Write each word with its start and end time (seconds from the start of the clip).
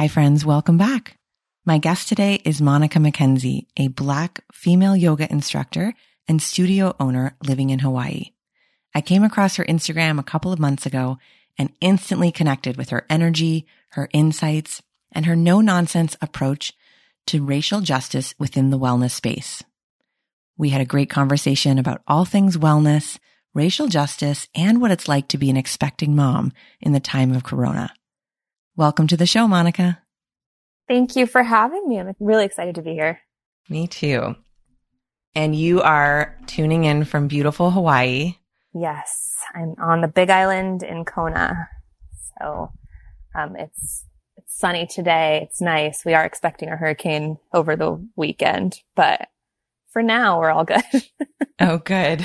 Hi, 0.00 0.08
friends. 0.08 0.46
Welcome 0.46 0.78
back. 0.78 1.18
My 1.66 1.76
guest 1.76 2.08
today 2.08 2.36
is 2.42 2.62
Monica 2.62 2.98
McKenzie, 2.98 3.66
a 3.76 3.88
Black 3.88 4.42
female 4.50 4.96
yoga 4.96 5.30
instructor 5.30 5.92
and 6.26 6.40
studio 6.40 6.96
owner 6.98 7.36
living 7.46 7.68
in 7.68 7.80
Hawaii. 7.80 8.30
I 8.94 9.02
came 9.02 9.22
across 9.22 9.56
her 9.56 9.64
Instagram 9.66 10.18
a 10.18 10.22
couple 10.22 10.54
of 10.54 10.58
months 10.58 10.86
ago 10.86 11.18
and 11.58 11.70
instantly 11.82 12.32
connected 12.32 12.78
with 12.78 12.88
her 12.88 13.04
energy, 13.10 13.66
her 13.90 14.08
insights, 14.14 14.80
and 15.12 15.26
her 15.26 15.36
no 15.36 15.60
nonsense 15.60 16.16
approach 16.22 16.72
to 17.26 17.44
racial 17.44 17.82
justice 17.82 18.34
within 18.38 18.70
the 18.70 18.78
wellness 18.78 19.10
space. 19.10 19.62
We 20.56 20.70
had 20.70 20.80
a 20.80 20.86
great 20.86 21.10
conversation 21.10 21.78
about 21.78 22.00
all 22.08 22.24
things 22.24 22.56
wellness, 22.56 23.18
racial 23.52 23.86
justice, 23.86 24.48
and 24.54 24.80
what 24.80 24.92
it's 24.92 25.08
like 25.08 25.28
to 25.28 25.36
be 25.36 25.50
an 25.50 25.58
expecting 25.58 26.16
mom 26.16 26.54
in 26.80 26.94
the 26.94 27.00
time 27.00 27.34
of 27.34 27.44
Corona. 27.44 27.92
Welcome 28.76 29.08
to 29.08 29.16
the 29.16 29.26
show, 29.26 29.48
Monica. 29.48 30.00
Thank 30.88 31.16
you 31.16 31.26
for 31.26 31.42
having 31.42 31.88
me. 31.88 31.98
I'm 31.98 32.14
really 32.20 32.44
excited 32.44 32.76
to 32.76 32.82
be 32.82 32.92
here. 32.92 33.20
Me 33.68 33.86
too. 33.86 34.36
And 35.34 35.54
you 35.54 35.82
are 35.82 36.36
tuning 36.46 36.84
in 36.84 37.04
from 37.04 37.28
beautiful 37.28 37.70
Hawaii. 37.70 38.36
Yes, 38.74 39.36
I'm 39.54 39.74
on 39.80 40.00
the 40.00 40.08
Big 40.08 40.30
Island 40.30 40.82
in 40.82 41.04
Kona. 41.04 41.68
So 42.38 42.72
um, 43.34 43.56
it's 43.56 44.06
it's 44.36 44.58
sunny 44.58 44.86
today. 44.86 45.40
It's 45.42 45.60
nice. 45.60 46.04
We 46.04 46.14
are 46.14 46.24
expecting 46.24 46.68
a 46.68 46.76
hurricane 46.76 47.38
over 47.52 47.76
the 47.76 48.04
weekend, 48.16 48.80
but 48.96 49.28
for 49.90 50.02
now 50.02 50.40
we're 50.40 50.50
all 50.50 50.64
good. 50.64 50.82
oh, 51.60 51.78
good. 51.78 52.24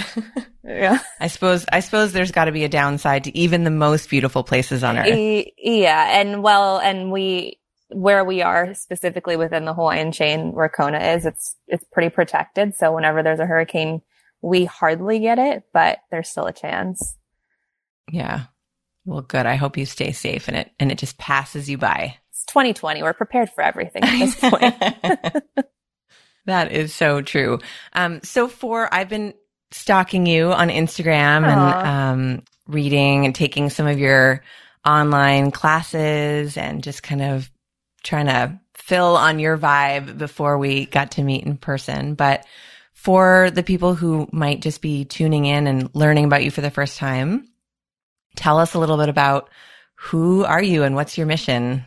yeah. 0.63 0.99
I 1.19 1.27
suppose 1.27 1.65
I 1.71 1.79
suppose 1.79 2.13
there's 2.13 2.31
got 2.31 2.45
to 2.45 2.51
be 2.51 2.63
a 2.63 2.69
downside 2.69 3.25
to 3.25 3.37
even 3.37 3.63
the 3.63 3.71
most 3.71 4.09
beautiful 4.09 4.43
places 4.43 4.83
on 4.83 4.97
earth. 4.97 5.47
Yeah, 5.57 6.19
and 6.19 6.43
well, 6.43 6.79
and 6.79 7.11
we 7.11 7.59
where 7.89 8.23
we 8.23 8.41
are 8.41 8.73
specifically 8.73 9.37
within 9.37 9.65
the 9.65 9.73
Hawaiian 9.73 10.11
chain 10.11 10.51
where 10.53 10.69
Kona 10.69 10.99
is, 10.99 11.25
it's 11.25 11.55
it's 11.67 11.85
pretty 11.91 12.09
protected. 12.09 12.75
So 12.75 12.93
whenever 12.93 13.23
there's 13.23 13.39
a 13.39 13.45
hurricane, 13.45 14.01
we 14.41 14.65
hardly 14.65 15.19
get 15.19 15.39
it, 15.39 15.63
but 15.73 15.99
there's 16.11 16.29
still 16.29 16.47
a 16.47 16.53
chance. 16.53 17.15
Yeah. 18.11 18.45
Well, 19.05 19.21
good. 19.21 19.45
I 19.45 19.55
hope 19.55 19.77
you 19.77 19.85
stay 19.85 20.11
safe 20.11 20.47
and 20.47 20.57
it 20.57 20.71
and 20.79 20.91
it 20.91 20.97
just 20.97 21.17
passes 21.17 21.69
you 21.69 21.77
by. 21.77 22.17
It's 22.31 22.45
2020. 22.45 23.03
We're 23.03 23.13
prepared 23.13 23.49
for 23.51 23.63
everything 23.63 24.03
at 24.03 24.19
this 24.19 24.35
point. 24.39 24.75
that 26.45 26.71
is 26.71 26.93
so 26.93 27.21
true. 27.21 27.59
Um, 27.93 28.21
so 28.23 28.47
for 28.47 28.93
I've 28.93 29.09
been 29.09 29.33
stalking 29.71 30.25
you 30.25 30.51
on 30.51 30.69
Instagram 30.69 31.43
Aww. 31.43 31.51
and 31.51 31.87
um, 31.87 32.43
reading 32.67 33.25
and 33.25 33.35
taking 33.35 33.69
some 33.69 33.87
of 33.87 33.99
your 33.99 34.43
online 34.85 35.51
classes 35.51 36.57
and 36.57 36.83
just 36.83 37.03
kind 37.03 37.21
of 37.21 37.49
trying 38.03 38.27
to 38.27 38.59
fill 38.75 39.17
on 39.17 39.39
your 39.39 39.57
vibe 39.57 40.17
before 40.17 40.57
we 40.57 40.85
got 40.85 41.11
to 41.11 41.23
meet 41.23 41.43
in 41.43 41.57
person. 41.57 42.13
But 42.13 42.45
for 42.93 43.49
the 43.51 43.63
people 43.63 43.95
who 43.95 44.27
might 44.31 44.61
just 44.61 44.81
be 44.81 45.05
tuning 45.05 45.45
in 45.45 45.67
and 45.67 45.89
learning 45.93 46.25
about 46.25 46.43
you 46.43 46.51
for 46.51 46.61
the 46.61 46.71
first 46.71 46.97
time, 46.97 47.47
tell 48.35 48.59
us 48.59 48.73
a 48.73 48.79
little 48.79 48.97
bit 48.97 49.09
about 49.09 49.49
who 49.95 50.43
are 50.43 50.61
you 50.61 50.83
and 50.83 50.95
what's 50.95 51.17
your 51.17 51.27
mission? 51.27 51.85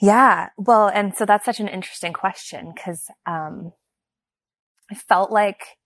Yeah. 0.00 0.50
Well, 0.56 0.88
and 0.88 1.14
so 1.16 1.26
that's 1.26 1.44
such 1.44 1.60
an 1.60 1.68
interesting 1.68 2.12
question 2.12 2.72
because 2.74 3.10
um, 3.26 3.72
I 4.90 4.94
felt 4.94 5.30
like 5.30 5.78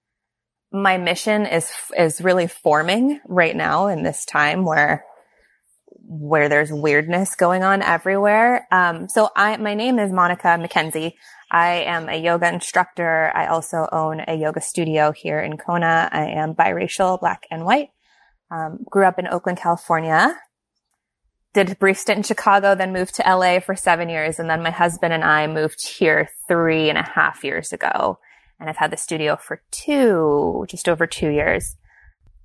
my 0.73 0.97
mission 0.97 1.45
is 1.47 1.71
is 1.97 2.21
really 2.21 2.47
forming 2.47 3.21
right 3.29 3.55
now 3.55 3.89
in 3.89 4.03
this 4.03 4.25
time 4.25 4.65
where 4.65 5.05
where 6.05 6.49
there's 6.49 6.73
weirdness 6.73 7.37
going 7.37 7.63
on 7.63 7.83
everywhere. 7.83 8.67
Um, 8.71 9.09
so 9.09 9.31
I, 9.37 9.57
my 9.57 9.75
name 9.75 9.99
is 9.99 10.13
Monica 10.13 10.49
McKenzie. 10.49 11.13
I 11.51 11.85
am 11.87 12.09
a 12.09 12.21
yoga 12.21 12.49
instructor. 12.53 13.31
I 13.35 13.47
also 13.47 13.89
own 13.93 14.23
a 14.27 14.35
yoga 14.35 14.61
studio 14.61 15.13
here 15.13 15.41
in 15.41 15.57
Kona. 15.59 16.09
I 16.11 16.27
am 16.27 16.55
biracial, 16.55 17.21
black 17.21 17.47
and 17.51 17.65
white. 17.65 17.91
Um, 18.51 18.81
grew 18.91 19.05
up 19.05 19.19
in 19.19 19.29
Oakland, 19.29 19.59
California. 19.59 20.39
Did 21.55 21.71
a 21.71 21.77
brief 21.77 21.99
stint 21.99 22.19
in 22.19 22.23
Chicago, 22.23 22.75
then 22.75 22.93
moved 22.93 23.15
to 23.17 23.23
LA 23.23 23.61
for 23.61 23.77
seven 23.77 24.09
years. 24.09 24.39
And 24.39 24.49
then 24.49 24.63
my 24.63 24.71
husband 24.71 25.13
and 25.13 25.23
I 25.23 25.47
moved 25.47 25.87
here 25.87 26.31
three 26.49 26.89
and 26.89 26.99
a 26.99 27.03
half 27.03 27.45
years 27.45 27.73
ago. 27.73 28.19
And 28.63 28.71
I've 28.71 28.77
had 28.77 28.93
the 28.93 28.97
studio 28.97 29.37
for 29.37 29.61
two, 29.73 30.65
just 30.69 30.89
over 30.89 31.05
two 31.05 31.31
years. 31.31 31.75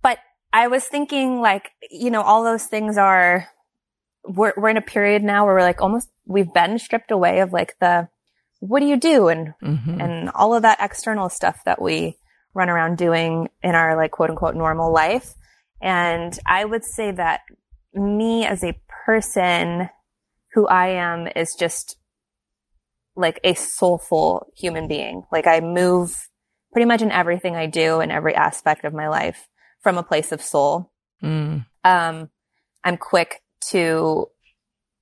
But 0.01 0.17
I 0.51 0.67
was 0.67 0.83
thinking 0.83 1.41
like, 1.41 1.69
you 1.91 2.09
know, 2.09 2.23
all 2.23 2.44
those 2.44 2.66
things 2.66 2.97
are 2.97 3.47
we're, 4.23 4.53
we're 4.57 4.69
in 4.69 4.78
a 4.78 4.81
period 4.81 5.22
now 5.22 5.45
where 5.45 5.53
we're 5.53 5.61
like 5.61 5.79
almost, 5.79 6.09
we've 6.25 6.51
been 6.51 6.79
stripped 6.79 7.11
away 7.11 7.41
of 7.41 7.53
like 7.53 7.75
the, 7.79 8.09
what 8.61 8.79
do 8.79 8.88
you 8.88 8.97
do? 8.97 9.28
And, 9.28 9.53
mm-hmm. 9.63 10.01
and 10.01 10.29
all 10.31 10.55
of 10.55 10.63
that 10.63 10.79
external 10.81 11.29
stuff 11.29 11.59
that 11.66 11.79
we 11.79 12.17
run 12.55 12.69
around 12.69 12.97
doing 12.97 13.49
in 13.61 13.75
our 13.75 13.95
like 13.95 14.09
quote 14.09 14.31
unquote 14.31 14.55
normal 14.55 14.91
life. 14.91 15.35
And 15.84 16.35
I 16.47 16.66
would 16.66 16.84
say 16.84 17.11
that 17.11 17.41
me 17.94 18.44
as 18.44 18.63
a 18.63 18.79
person 19.05 19.91
who 20.53 20.66
I 20.66 20.88
am 20.88 21.28
is 21.35 21.53
just 21.53 21.95
like 23.17 23.39
a 23.44 23.55
soulful 23.55 24.47
human 24.55 24.88
being. 24.88 25.23
Like 25.31 25.47
I 25.47 25.59
move 25.59 26.16
pretty 26.72 26.85
much 26.85 27.01
in 27.01 27.11
everything 27.11 27.55
I 27.55 27.66
do 27.66 28.00
in 28.00 28.11
every 28.11 28.35
aspect 28.35 28.85
of 28.85 28.94
my 28.94 29.07
life 29.09 29.47
from 29.81 29.97
a 29.97 30.03
place 30.03 30.31
of 30.31 30.41
soul. 30.41 30.91
Mm. 31.23 31.66
Um, 31.83 32.29
I'm 32.83 32.97
quick 32.97 33.41
to 33.69 34.28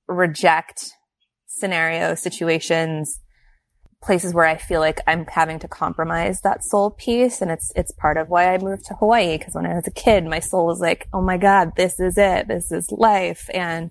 reject 0.08 0.92
scenarios, 1.46 2.20
situations, 2.22 3.20
places 4.02 4.32
where 4.32 4.44
I 4.44 4.56
feel 4.56 4.80
like 4.80 5.00
I'm 5.06 5.26
having 5.26 5.58
to 5.60 5.68
compromise 5.68 6.40
that 6.42 6.64
soul 6.64 6.90
piece. 6.90 7.42
And 7.42 7.50
it's, 7.50 7.72
it's 7.74 7.92
part 7.92 8.16
of 8.16 8.28
why 8.28 8.54
I 8.54 8.58
moved 8.58 8.86
to 8.86 8.94
Hawaii. 8.94 9.36
Cause 9.38 9.54
when 9.54 9.66
I 9.66 9.74
was 9.74 9.86
a 9.86 9.90
kid, 9.90 10.24
my 10.24 10.40
soul 10.40 10.66
was 10.66 10.80
like, 10.80 11.08
Oh 11.12 11.22
my 11.22 11.36
God, 11.36 11.72
this 11.76 11.98
is 11.98 12.16
it. 12.16 12.48
This 12.48 12.70
is 12.70 12.90
life. 12.90 13.48
And 13.52 13.90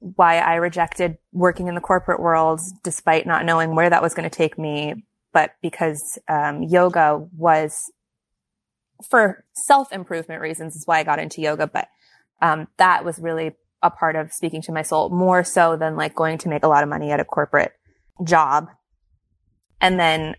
why 0.00 0.38
I 0.38 0.56
rejected 0.56 1.18
working 1.32 1.68
in 1.68 1.74
the 1.74 1.80
corporate 1.80 2.20
world 2.20 2.60
despite 2.82 3.26
not 3.26 3.44
knowing 3.44 3.74
where 3.74 3.90
that 3.90 4.02
was 4.02 4.14
going 4.14 4.28
to 4.28 4.34
take 4.34 4.58
me. 4.58 5.04
But 5.32 5.52
because, 5.62 6.18
um, 6.28 6.62
yoga 6.62 7.24
was 7.36 7.92
for 9.08 9.44
self 9.54 9.92
improvement 9.92 10.40
reasons 10.40 10.74
is 10.74 10.86
why 10.86 10.98
I 10.98 11.04
got 11.04 11.20
into 11.20 11.40
yoga. 11.40 11.66
But, 11.66 11.88
um, 12.42 12.66
that 12.78 13.04
was 13.04 13.18
really 13.18 13.52
a 13.82 13.90
part 13.90 14.16
of 14.16 14.32
speaking 14.32 14.62
to 14.62 14.72
my 14.72 14.82
soul 14.82 15.10
more 15.10 15.44
so 15.44 15.76
than 15.76 15.96
like 15.96 16.14
going 16.14 16.38
to 16.38 16.48
make 16.48 16.64
a 16.64 16.68
lot 16.68 16.82
of 16.82 16.88
money 16.88 17.12
at 17.12 17.20
a 17.20 17.24
corporate 17.24 17.72
job. 18.24 18.68
And 19.80 19.98
then 19.98 20.34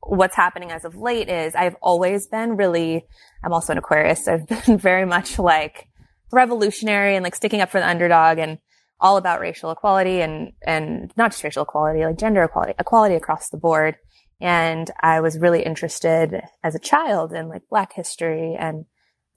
what's 0.00 0.34
happening 0.34 0.70
as 0.70 0.84
of 0.84 0.96
late 0.96 1.28
is 1.28 1.54
I've 1.54 1.76
always 1.80 2.26
been 2.26 2.56
really, 2.56 3.04
I'm 3.44 3.52
also 3.52 3.72
an 3.72 3.78
Aquarius. 3.78 4.26
I've 4.26 4.46
been 4.66 4.78
very 4.78 5.04
much 5.04 5.38
like 5.38 5.88
revolutionary 6.32 7.14
and 7.14 7.22
like 7.22 7.34
sticking 7.34 7.60
up 7.60 7.70
for 7.70 7.80
the 7.80 7.88
underdog 7.88 8.38
and 8.38 8.58
all 9.00 9.16
about 9.16 9.40
racial 9.40 9.70
equality 9.70 10.20
and, 10.20 10.52
and 10.64 11.12
not 11.16 11.32
just 11.32 11.42
racial 11.42 11.64
equality, 11.64 12.04
like 12.04 12.18
gender 12.18 12.42
equality, 12.42 12.74
equality 12.78 13.14
across 13.16 13.48
the 13.50 13.56
board. 13.56 13.96
And 14.40 14.90
I 15.00 15.20
was 15.20 15.38
really 15.38 15.62
interested 15.62 16.40
as 16.62 16.74
a 16.74 16.80
child 16.80 17.32
in 17.32 17.48
like 17.48 17.62
black 17.68 17.92
history 17.94 18.56
and, 18.58 18.84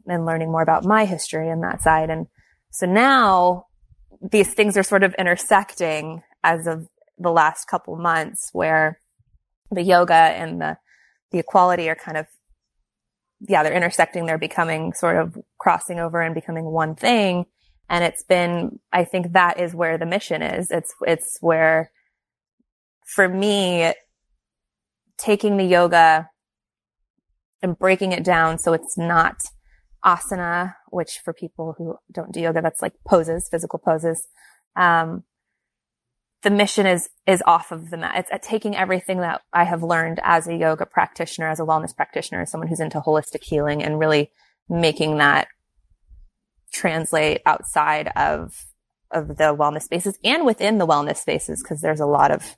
and 0.08 0.26
learning 0.26 0.52
more 0.52 0.62
about 0.62 0.86
my 0.86 1.06
history 1.06 1.50
and 1.50 1.64
that 1.64 1.82
side. 1.82 2.10
And 2.10 2.28
so 2.72 2.86
now 2.86 3.66
these 4.22 4.54
things 4.54 4.78
are 4.78 4.84
sort 4.84 5.04
of 5.04 5.16
intersecting 5.16 6.22
as 6.44 6.68
of 6.68 6.88
the 7.18 7.32
last 7.32 7.66
couple 7.66 7.96
months 7.98 8.50
where 8.54 9.00
the 9.72 9.82
yoga 9.82 10.14
and 10.14 10.62
the, 10.62 10.78
the 11.32 11.40
equality 11.40 11.90
are 11.90 11.96
kind 11.96 12.18
of, 12.18 12.28
yeah, 13.48 13.64
they're 13.64 13.74
intersecting. 13.74 14.26
They're 14.26 14.38
becoming 14.38 14.94
sort 14.94 15.18
of 15.18 15.38
crossing 15.58 16.00
over 16.00 16.22
and 16.22 16.34
becoming 16.34 16.66
one 16.66 16.96
thing. 16.96 17.46
And 17.90 18.04
it's 18.04 18.24
been, 18.24 18.80
I 18.92 19.04
think 19.04 19.34
that 19.34 19.60
is 19.60 19.76
where 19.76 19.98
the 19.98 20.06
mission 20.06 20.42
is. 20.42 20.72
It's, 20.72 20.94
it's 21.06 21.38
where 21.42 21.92
for 23.06 23.30
me, 23.30 23.94
taking 25.18 25.58
the 25.58 25.64
yoga 25.64 26.30
and 27.62 27.78
breaking 27.78 28.12
it 28.12 28.24
down 28.24 28.58
so 28.58 28.74
it's 28.74 28.98
not 28.98 29.36
asana, 30.04 30.76
which 30.90 31.20
for 31.24 31.34
people 31.34 31.76
who 31.78 31.96
don't 32.12 32.32
do 32.32 32.40
yoga, 32.42 32.62
that's 32.62 32.82
like 32.82 32.94
poses, 33.08 33.48
physical 33.50 33.80
poses. 33.80 34.28
Um, 34.76 35.24
the 36.46 36.52
mission 36.52 36.86
is, 36.86 37.10
is 37.26 37.42
off 37.48 37.72
of 37.72 37.90
the 37.90 37.98
mat. 37.98 38.20
It's 38.20 38.32
at 38.32 38.44
taking 38.44 38.76
everything 38.76 39.22
that 39.22 39.42
I 39.52 39.64
have 39.64 39.82
learned 39.82 40.20
as 40.24 40.48
a 40.48 40.56
yoga 40.56 40.86
practitioner, 40.86 41.50
as 41.50 41.60
a 41.60 41.64
wellness 41.64 41.94
practitioner, 41.94 42.42
as 42.42 42.52
someone 42.52 42.68
who's 42.68 42.80
into 42.80 43.02
holistic 43.02 43.44
healing 43.44 43.82
and 43.82 43.98
really 43.98 44.30
making 44.70 45.18
that 45.18 45.48
translate 46.72 47.42
outside 47.48 48.12
of, 48.16 48.68
of 49.10 49.30
the 49.30 49.56
wellness 49.56 49.82
spaces 49.82 50.20
and 50.24 50.46
within 50.46 50.78
the 50.78 50.86
wellness 50.86 51.18
spaces. 51.18 51.64
Cause 51.64 51.82
there's 51.82 52.00
a 52.00 52.06
lot 52.06 52.30
of, 52.30 52.56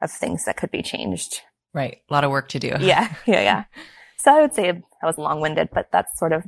of 0.00 0.10
things 0.10 0.44
that 0.46 0.56
could 0.56 0.72
be 0.72 0.82
changed. 0.82 1.42
Right. 1.72 1.98
A 2.10 2.12
lot 2.12 2.24
of 2.24 2.32
work 2.32 2.48
to 2.48 2.58
do. 2.58 2.74
Yeah. 2.80 3.14
Yeah. 3.24 3.40
Yeah. 3.40 3.64
so 4.18 4.36
I 4.36 4.40
would 4.40 4.52
say 4.52 4.68
I 4.68 5.06
was 5.06 5.16
long 5.16 5.40
winded, 5.40 5.68
but 5.72 5.92
that's 5.92 6.18
sort 6.18 6.32
of 6.32 6.44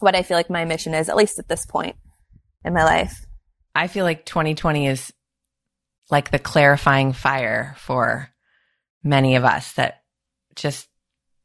what 0.00 0.16
I 0.16 0.24
feel 0.24 0.36
like 0.36 0.50
my 0.50 0.64
mission 0.64 0.92
is, 0.92 1.08
at 1.08 1.14
least 1.14 1.38
at 1.38 1.46
this 1.46 1.66
point 1.66 1.94
in 2.64 2.74
my 2.74 2.82
life. 2.82 3.24
I 3.76 3.86
feel 3.86 4.04
like 4.04 4.24
2020 4.24 4.88
is 4.88 5.12
like 6.10 6.30
the 6.30 6.38
clarifying 6.38 7.12
fire 7.12 7.74
for 7.78 8.30
many 9.02 9.36
of 9.36 9.44
us 9.44 9.72
that 9.72 10.02
just, 10.54 10.88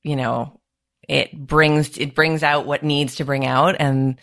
you 0.03 0.15
know, 0.15 0.59
it 1.07 1.37
brings, 1.37 1.97
it 1.97 2.15
brings 2.15 2.43
out 2.43 2.65
what 2.65 2.83
needs 2.83 3.15
to 3.15 3.25
bring 3.25 3.45
out. 3.45 3.75
And, 3.79 4.19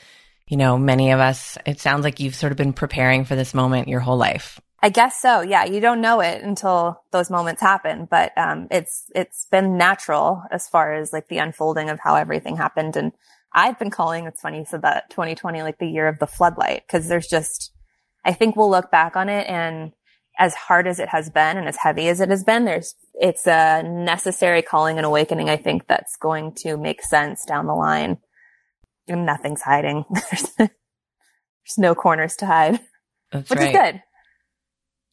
you 0.48 0.56
know, 0.56 0.78
many 0.78 1.12
of 1.12 1.20
us, 1.20 1.58
it 1.66 1.78
sounds 1.78 2.04
like 2.04 2.20
you've 2.20 2.34
sort 2.34 2.52
of 2.52 2.58
been 2.58 2.72
preparing 2.72 3.24
for 3.24 3.36
this 3.36 3.54
moment 3.54 3.88
your 3.88 4.00
whole 4.00 4.16
life. 4.16 4.60
I 4.82 4.88
guess 4.88 5.20
so. 5.20 5.42
Yeah. 5.42 5.64
You 5.64 5.80
don't 5.80 6.00
know 6.00 6.20
it 6.20 6.42
until 6.42 7.02
those 7.12 7.30
moments 7.30 7.60
happen, 7.60 8.08
but, 8.10 8.36
um, 8.38 8.66
it's, 8.70 9.10
it's 9.14 9.46
been 9.50 9.76
natural 9.76 10.42
as 10.50 10.68
far 10.68 10.94
as 10.94 11.12
like 11.12 11.28
the 11.28 11.38
unfolding 11.38 11.90
of 11.90 12.00
how 12.00 12.14
everything 12.14 12.56
happened. 12.56 12.96
And 12.96 13.12
I've 13.52 13.78
been 13.78 13.90
calling, 13.90 14.24
it's 14.24 14.40
funny 14.40 14.64
said 14.64 14.82
that 14.82 15.10
2020, 15.10 15.62
like 15.62 15.78
the 15.78 15.86
year 15.86 16.08
of 16.08 16.18
the 16.18 16.26
floodlight, 16.26 16.84
because 16.86 17.08
there's 17.08 17.26
just, 17.26 17.72
I 18.24 18.32
think 18.32 18.56
we'll 18.56 18.70
look 18.70 18.90
back 18.90 19.16
on 19.16 19.28
it 19.28 19.46
and 19.48 19.92
as 20.38 20.54
hard 20.54 20.86
as 20.86 20.98
it 20.98 21.08
has 21.08 21.28
been 21.30 21.56
and 21.56 21.68
as 21.68 21.76
heavy 21.76 22.08
as 22.08 22.20
it 22.20 22.30
has 22.30 22.44
been, 22.44 22.64
there's, 22.64 22.94
it's 23.14 23.46
a 23.46 23.82
necessary 23.82 24.62
calling 24.62 24.96
and 24.96 25.06
awakening. 25.06 25.50
I 25.50 25.56
think 25.56 25.86
that's 25.86 26.16
going 26.16 26.54
to 26.58 26.76
make 26.76 27.02
sense 27.02 27.44
down 27.44 27.66
the 27.66 27.74
line. 27.74 28.18
And 29.06 29.26
nothing's 29.26 29.62
hiding. 29.62 30.04
there's, 30.10 30.50
there's 30.56 30.70
no 31.78 31.94
corners 31.94 32.36
to 32.36 32.46
hide, 32.46 32.80
That's 33.32 33.50
which 33.50 33.58
right. 33.58 33.74
is 33.74 33.80
good. 33.80 34.02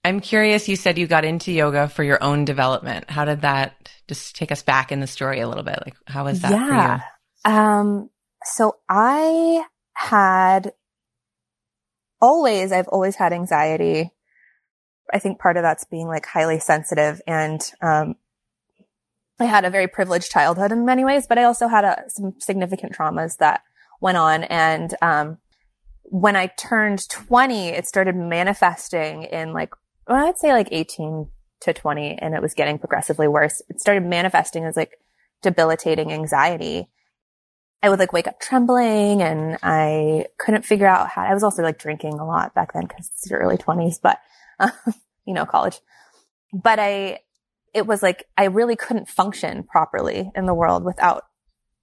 I'm 0.08 0.22
curious. 0.22 0.70
You 0.70 0.78
said 0.78 0.98
you 0.98 1.06
got 1.06 1.26
into 1.26 1.52
yoga 1.52 1.90
for 1.90 2.02
your 2.02 2.24
own 2.24 2.46
development. 2.46 3.10
How 3.10 3.26
did 3.26 3.42
that 3.42 3.90
just 4.08 4.38
take 4.38 4.54
us 4.54 4.64
back 4.64 4.94
in 4.94 5.02
the 5.02 5.08
story 5.08 5.42
a 5.42 5.50
little 5.50 5.66
bit? 5.66 5.80
Like, 5.86 5.96
how 6.06 6.24
was 6.24 6.40
that 6.42 6.52
yeah. 6.52 7.02
for 7.44 7.50
you? 7.50 7.58
Um, 7.58 8.10
so 8.46 8.78
I 8.88 9.66
had 9.94 10.72
always, 12.22 12.72
I've 12.72 12.88
always 12.88 13.18
had 13.18 13.34
anxiety. 13.34 14.12
I 15.14 15.20
think 15.20 15.40
part 15.40 15.58
of 15.58 15.64
that's 15.64 15.86
being 15.86 16.08
like 16.08 16.26
highly 16.26 16.60
sensitive 16.60 17.22
and, 17.28 17.62
um, 17.82 18.16
I 19.40 19.46
had 19.46 19.66
a 19.66 19.70
very 19.70 19.88
privileged 19.88 20.32
childhood 20.32 20.72
in 20.72 20.84
many 20.84 21.06
ways, 21.06 21.28
but 21.28 21.38
I 21.38 21.44
also 21.44 21.68
had 21.68 21.86
a, 21.86 22.04
some 22.08 22.34
significant 22.40 22.94
traumas 22.94 23.38
that 23.38 23.62
went 24.02 24.18
on. 24.18 24.44
And, 24.46 24.96
um, 25.02 25.38
when 26.10 26.36
I 26.36 26.48
turned 26.48 27.08
20, 27.10 27.70
it 27.70 27.86
started 27.86 28.16
manifesting 28.16 29.24
in 29.24 29.54
like, 29.54 29.74
well, 30.08 30.26
I'd 30.26 30.38
say 30.38 30.54
like 30.54 30.70
18 30.72 31.28
to 31.62 31.74
20 31.74 32.18
and 32.20 32.34
it 32.34 32.42
was 32.42 32.54
getting 32.54 32.80
progressively 32.80 33.28
worse. 33.28 33.62
It 33.70 33.82
started 33.82 34.04
manifesting 34.06 34.64
as 34.64 34.78
like 34.78 35.00
debilitating 35.42 36.12
anxiety. 36.12 36.90
I 37.84 37.90
would 37.90 38.00
like 38.00 38.14
wake 38.14 38.28
up 38.28 38.40
trembling 38.40 39.22
and 39.22 39.58
I 39.62 40.28
couldn't 40.40 40.66
figure 40.66 40.88
out 40.88 41.10
how, 41.10 41.24
I 41.24 41.34
was 41.34 41.44
also 41.44 41.62
like 41.62 41.78
drinking 41.78 42.14
a 42.20 42.26
lot 42.26 42.56
back 42.56 42.74
then 42.74 42.86
because 42.88 43.12
it's 43.14 43.30
your 43.30 43.40
early 43.40 43.58
twenties, 43.58 44.00
but, 44.02 44.16
uh, 44.16 44.20
you 45.26 45.34
know, 45.34 45.46
college, 45.46 45.80
but 46.54 46.80
I, 46.80 47.20
it 47.74 47.86
was 47.86 48.02
like, 48.02 48.26
I 48.38 48.46
really 48.46 48.76
couldn't 48.76 49.10
function 49.10 49.64
properly 49.64 50.32
in 50.36 50.46
the 50.46 50.54
world 50.54 50.84
without 50.84 51.24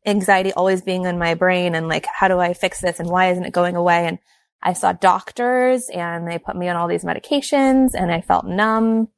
anxiety 0.07 0.53
always 0.53 0.83
being 0.83 1.05
in 1.05 1.19
my 1.19 1.35
brain 1.35 1.75
and 1.75 1.89
like, 1.89 2.07
how 2.07 2.29
do 2.29 2.39
I 2.39 2.53
fix 2.53 2.81
this? 2.81 3.01
And 3.01 3.09
why 3.09 3.31
isn't 3.31 3.45
it 3.45 3.53
going 3.53 3.77
away? 3.77 4.07
And 4.07 4.19
I 4.63 4.73
saw 4.73 4.93
doctors 4.93 5.89
and 5.89 6.27
they 6.29 6.39
put 6.39 6.57
me 6.57 6.69
on 6.69 6.77
all 6.77 6.89
these 6.89 7.05
medications 7.05 7.91
and 7.95 8.11
I 8.11 8.21
felt 8.21 8.47
numb 8.47 9.09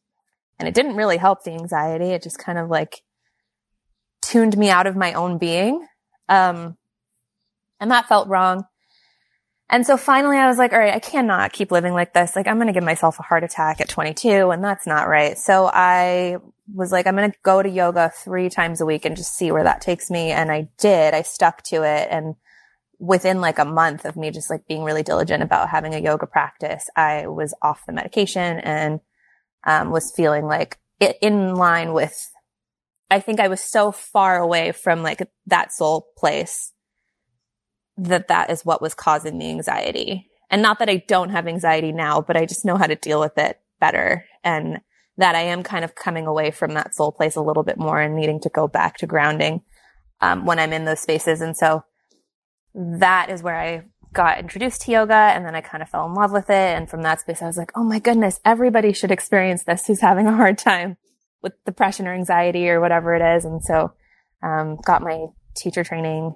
and 0.58 0.68
it 0.68 0.74
didn't 0.74 0.96
really 0.96 1.16
help 1.16 1.44
the 1.44 1.52
anxiety. 1.52 2.06
It 2.06 2.22
just 2.22 2.38
kind 2.38 2.58
of 2.58 2.68
like 2.68 3.02
tuned 4.22 4.56
me 4.56 4.70
out 4.70 4.86
of 4.86 4.96
my 4.96 5.12
own 5.12 5.38
being. 5.38 5.86
Um, 6.28 6.76
and 7.78 7.90
that 7.90 8.08
felt 8.08 8.28
wrong. 8.28 8.64
And 9.68 9.84
so 9.84 9.96
finally 9.96 10.36
I 10.36 10.46
was 10.46 10.58
like, 10.58 10.72
all 10.72 10.78
right, 10.78 10.94
I 10.94 11.00
cannot 11.00 11.52
keep 11.52 11.72
living 11.72 11.92
like 11.92 12.14
this. 12.14 12.36
Like 12.36 12.46
I'm 12.46 12.56
going 12.56 12.68
to 12.68 12.72
give 12.72 12.84
myself 12.84 13.18
a 13.18 13.24
heart 13.24 13.42
attack 13.42 13.80
at 13.80 13.88
22 13.88 14.50
and 14.50 14.62
that's 14.62 14.86
not 14.86 15.08
right. 15.08 15.36
So 15.36 15.68
I 15.72 16.36
was 16.72 16.92
like, 16.92 17.06
I'm 17.06 17.16
going 17.16 17.30
to 17.30 17.38
go 17.42 17.62
to 17.62 17.68
yoga 17.68 18.12
three 18.14 18.48
times 18.48 18.80
a 18.80 18.86
week 18.86 19.04
and 19.04 19.16
just 19.16 19.36
see 19.36 19.50
where 19.50 19.64
that 19.64 19.80
takes 19.80 20.08
me. 20.08 20.30
And 20.30 20.52
I 20.52 20.68
did. 20.78 21.14
I 21.14 21.22
stuck 21.22 21.62
to 21.64 21.82
it. 21.82 22.08
And 22.10 22.36
within 22.98 23.40
like 23.40 23.58
a 23.58 23.64
month 23.64 24.04
of 24.04 24.16
me 24.16 24.30
just 24.30 24.50
like 24.50 24.68
being 24.68 24.84
really 24.84 25.02
diligent 25.02 25.42
about 25.42 25.68
having 25.68 25.94
a 25.94 26.00
yoga 26.00 26.26
practice, 26.26 26.88
I 26.94 27.26
was 27.26 27.52
off 27.60 27.86
the 27.86 27.92
medication 27.92 28.60
and 28.60 29.00
um, 29.64 29.90
was 29.90 30.12
feeling 30.12 30.46
like 30.46 30.78
in 31.00 31.56
line 31.56 31.92
with, 31.92 32.30
I 33.10 33.18
think 33.18 33.40
I 33.40 33.48
was 33.48 33.60
so 33.60 33.90
far 33.90 34.38
away 34.38 34.70
from 34.70 35.02
like 35.02 35.28
that 35.46 35.72
soul 35.72 36.06
place 36.16 36.72
that 37.96 38.28
that 38.28 38.50
is 38.50 38.64
what 38.64 38.82
was 38.82 38.94
causing 38.94 39.38
the 39.38 39.48
anxiety. 39.50 40.28
And 40.50 40.62
not 40.62 40.78
that 40.78 40.88
I 40.88 40.98
don't 41.08 41.30
have 41.30 41.46
anxiety 41.48 41.92
now, 41.92 42.20
but 42.20 42.36
I 42.36 42.46
just 42.46 42.64
know 42.64 42.76
how 42.76 42.86
to 42.86 42.94
deal 42.94 43.20
with 43.20 43.36
it 43.38 43.60
better. 43.80 44.24
And 44.44 44.80
that 45.18 45.34
I 45.34 45.40
am 45.42 45.62
kind 45.62 45.84
of 45.84 45.94
coming 45.94 46.26
away 46.26 46.50
from 46.50 46.74
that 46.74 46.94
soul 46.94 47.10
place 47.10 47.36
a 47.36 47.42
little 47.42 47.62
bit 47.62 47.78
more 47.78 48.00
and 48.00 48.14
needing 48.14 48.40
to 48.40 48.50
go 48.50 48.68
back 48.68 48.98
to 48.98 49.06
grounding, 49.06 49.62
um, 50.20 50.44
when 50.44 50.58
I'm 50.58 50.72
in 50.72 50.84
those 50.84 51.00
spaces. 51.00 51.40
And 51.40 51.56
so 51.56 51.84
that 52.74 53.30
is 53.30 53.42
where 53.42 53.58
I 53.58 53.84
got 54.12 54.38
introduced 54.38 54.82
to 54.82 54.92
yoga 54.92 55.14
and 55.14 55.44
then 55.44 55.54
I 55.54 55.60
kind 55.60 55.82
of 55.82 55.88
fell 55.88 56.06
in 56.06 56.14
love 56.14 56.32
with 56.32 56.50
it. 56.50 56.76
And 56.76 56.88
from 56.88 57.02
that 57.02 57.20
space, 57.20 57.42
I 57.42 57.46
was 57.46 57.56
like, 57.56 57.72
Oh 57.74 57.84
my 57.84 57.98
goodness, 57.98 58.40
everybody 58.44 58.92
should 58.92 59.10
experience 59.10 59.64
this 59.64 59.86
who's 59.86 60.00
having 60.00 60.26
a 60.26 60.36
hard 60.36 60.58
time 60.58 60.96
with 61.42 61.52
depression 61.64 62.06
or 62.06 62.14
anxiety 62.14 62.68
or 62.68 62.80
whatever 62.80 63.14
it 63.14 63.36
is. 63.36 63.44
And 63.44 63.62
so, 63.62 63.92
um, 64.42 64.76
got 64.84 65.02
my 65.02 65.26
teacher 65.54 65.82
training, 65.82 66.34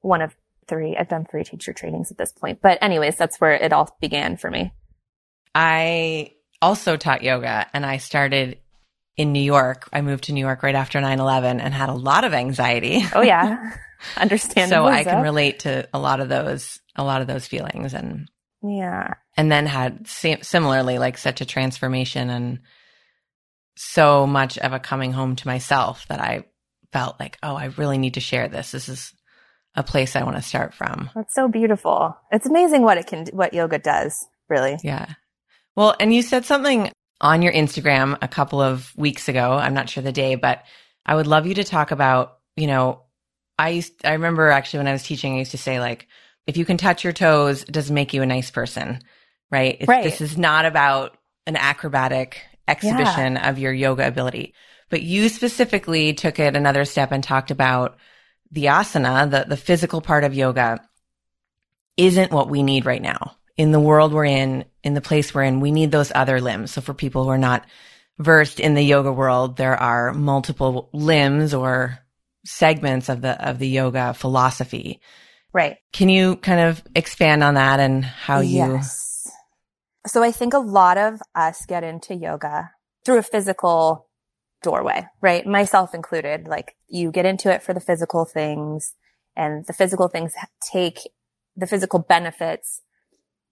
one 0.00 0.22
of 0.22 0.34
three. 0.70 0.96
I've 0.96 1.08
done 1.08 1.26
three 1.30 1.44
teacher 1.44 1.74
trainings 1.74 2.10
at 2.10 2.16
this 2.16 2.32
point. 2.32 2.60
But 2.62 2.78
anyways, 2.80 3.16
that's 3.16 3.38
where 3.40 3.52
it 3.52 3.74
all 3.74 3.94
began 4.00 4.38
for 4.38 4.50
me. 4.50 4.72
I 5.54 6.32
also 6.62 6.96
taught 6.96 7.22
yoga 7.22 7.66
and 7.74 7.84
I 7.84 7.98
started 7.98 8.58
in 9.16 9.32
New 9.32 9.42
York. 9.42 9.88
I 9.92 10.00
moved 10.00 10.24
to 10.24 10.32
New 10.32 10.40
York 10.40 10.62
right 10.62 10.74
after 10.74 10.98
9-11 11.00 11.60
and 11.60 11.74
had 11.74 11.90
a 11.90 11.94
lot 11.94 12.24
of 12.24 12.32
anxiety. 12.32 13.02
Oh 13.14 13.20
yeah. 13.20 13.76
Understandable. 14.16 14.86
so 14.86 14.90
I 14.90 15.04
can 15.04 15.22
relate 15.22 15.60
to 15.60 15.86
a 15.92 15.98
lot 15.98 16.20
of 16.20 16.30
those, 16.30 16.80
a 16.96 17.04
lot 17.04 17.20
of 17.20 17.26
those 17.26 17.46
feelings 17.46 17.92
and 17.92 18.30
yeah. 18.62 19.14
And 19.36 19.50
then 19.50 19.66
had 19.66 20.06
similarly 20.06 20.98
like 20.98 21.16
such 21.18 21.40
a 21.40 21.46
transformation 21.46 22.28
and 22.30 22.60
so 23.76 24.26
much 24.26 24.58
of 24.58 24.72
a 24.72 24.78
coming 24.78 25.12
home 25.12 25.36
to 25.36 25.48
myself 25.48 26.06
that 26.08 26.20
I 26.20 26.44
felt 26.92 27.18
like, 27.18 27.38
oh, 27.42 27.54
I 27.54 27.66
really 27.76 27.98
need 27.98 28.14
to 28.14 28.20
share 28.20 28.48
this. 28.48 28.72
This 28.72 28.88
is 28.88 29.14
a 29.74 29.82
place 29.82 30.16
I 30.16 30.24
want 30.24 30.36
to 30.36 30.42
start 30.42 30.74
from. 30.74 31.10
That's 31.14 31.34
so 31.34 31.48
beautiful. 31.48 32.16
It's 32.32 32.46
amazing 32.46 32.82
what 32.82 32.98
it 32.98 33.06
can, 33.06 33.26
what 33.32 33.54
yoga 33.54 33.78
does, 33.78 34.26
really. 34.48 34.78
Yeah. 34.82 35.06
Well, 35.76 35.94
and 36.00 36.12
you 36.12 36.22
said 36.22 36.44
something 36.44 36.90
on 37.20 37.42
your 37.42 37.52
Instagram 37.52 38.18
a 38.22 38.28
couple 38.28 38.60
of 38.60 38.92
weeks 38.96 39.28
ago. 39.28 39.52
I'm 39.52 39.74
not 39.74 39.88
sure 39.88 40.02
the 40.02 40.12
day, 40.12 40.34
but 40.34 40.64
I 41.06 41.14
would 41.14 41.26
love 41.26 41.46
you 41.46 41.54
to 41.54 41.64
talk 41.64 41.90
about, 41.90 42.38
you 42.56 42.66
know, 42.66 43.02
I 43.58 43.70
used, 43.70 44.04
I 44.04 44.12
remember 44.14 44.48
actually 44.48 44.78
when 44.78 44.88
I 44.88 44.92
was 44.92 45.02
teaching, 45.02 45.34
I 45.34 45.40
used 45.40 45.50
to 45.52 45.58
say 45.58 45.80
like, 45.80 46.08
if 46.46 46.56
you 46.56 46.64
can 46.64 46.76
touch 46.76 47.04
your 47.04 47.12
toes, 47.12 47.62
it 47.62 47.72
doesn't 47.72 47.94
make 47.94 48.14
you 48.14 48.22
a 48.22 48.26
nice 48.26 48.50
person, 48.50 49.00
right? 49.50 49.76
It's, 49.80 49.88
right. 49.88 50.02
This 50.02 50.20
is 50.20 50.36
not 50.36 50.64
about 50.64 51.16
an 51.46 51.56
acrobatic 51.56 52.42
exhibition 52.66 53.34
yeah. 53.34 53.50
of 53.50 53.58
your 53.58 53.72
yoga 53.72 54.06
ability, 54.06 54.54
but 54.88 55.02
you 55.02 55.28
specifically 55.28 56.14
took 56.14 56.38
it 56.38 56.56
another 56.56 56.84
step 56.84 57.12
and 57.12 57.22
talked 57.22 57.50
about 57.50 57.98
the 58.50 58.66
asana, 58.66 59.30
the, 59.30 59.44
the 59.48 59.56
physical 59.56 60.00
part 60.00 60.24
of 60.24 60.34
yoga 60.34 60.80
isn't 61.96 62.32
what 62.32 62.48
we 62.48 62.62
need 62.62 62.86
right 62.86 63.02
now 63.02 63.36
in 63.56 63.72
the 63.72 63.80
world 63.80 64.12
we're 64.12 64.24
in, 64.24 64.64
in 64.82 64.94
the 64.94 65.00
place 65.00 65.34
we're 65.34 65.42
in. 65.42 65.60
We 65.60 65.70
need 65.70 65.90
those 65.90 66.12
other 66.14 66.40
limbs. 66.40 66.72
So 66.72 66.80
for 66.80 66.94
people 66.94 67.24
who 67.24 67.30
are 67.30 67.38
not 67.38 67.66
versed 68.18 68.60
in 68.60 68.74
the 68.74 68.82
yoga 68.82 69.12
world, 69.12 69.56
there 69.56 69.76
are 69.76 70.12
multiple 70.12 70.88
limbs 70.92 71.52
or 71.52 71.98
segments 72.44 73.08
of 73.08 73.20
the, 73.20 73.48
of 73.48 73.58
the 73.58 73.68
yoga 73.68 74.14
philosophy. 74.14 75.00
Right. 75.52 75.76
Can 75.92 76.08
you 76.08 76.36
kind 76.36 76.60
of 76.60 76.82
expand 76.94 77.44
on 77.44 77.54
that 77.54 77.80
and 77.80 78.04
how 78.04 78.40
you? 78.40 78.58
Yes. 78.58 79.30
So 80.06 80.22
I 80.22 80.32
think 80.32 80.54
a 80.54 80.58
lot 80.58 80.96
of 80.96 81.20
us 81.34 81.66
get 81.66 81.84
into 81.84 82.14
yoga 82.14 82.70
through 83.04 83.18
a 83.18 83.22
physical 83.22 84.06
doorway, 84.62 85.06
right? 85.20 85.46
Myself 85.46 85.94
included. 85.94 86.46
Like 86.46 86.76
you 86.88 87.10
get 87.10 87.26
into 87.26 87.52
it 87.52 87.62
for 87.62 87.72
the 87.74 87.80
physical 87.80 88.24
things 88.24 88.94
and 89.36 89.64
the 89.66 89.72
physical 89.72 90.08
things 90.08 90.34
take 90.72 90.98
the 91.56 91.66
physical 91.66 91.98
benefits 91.98 92.82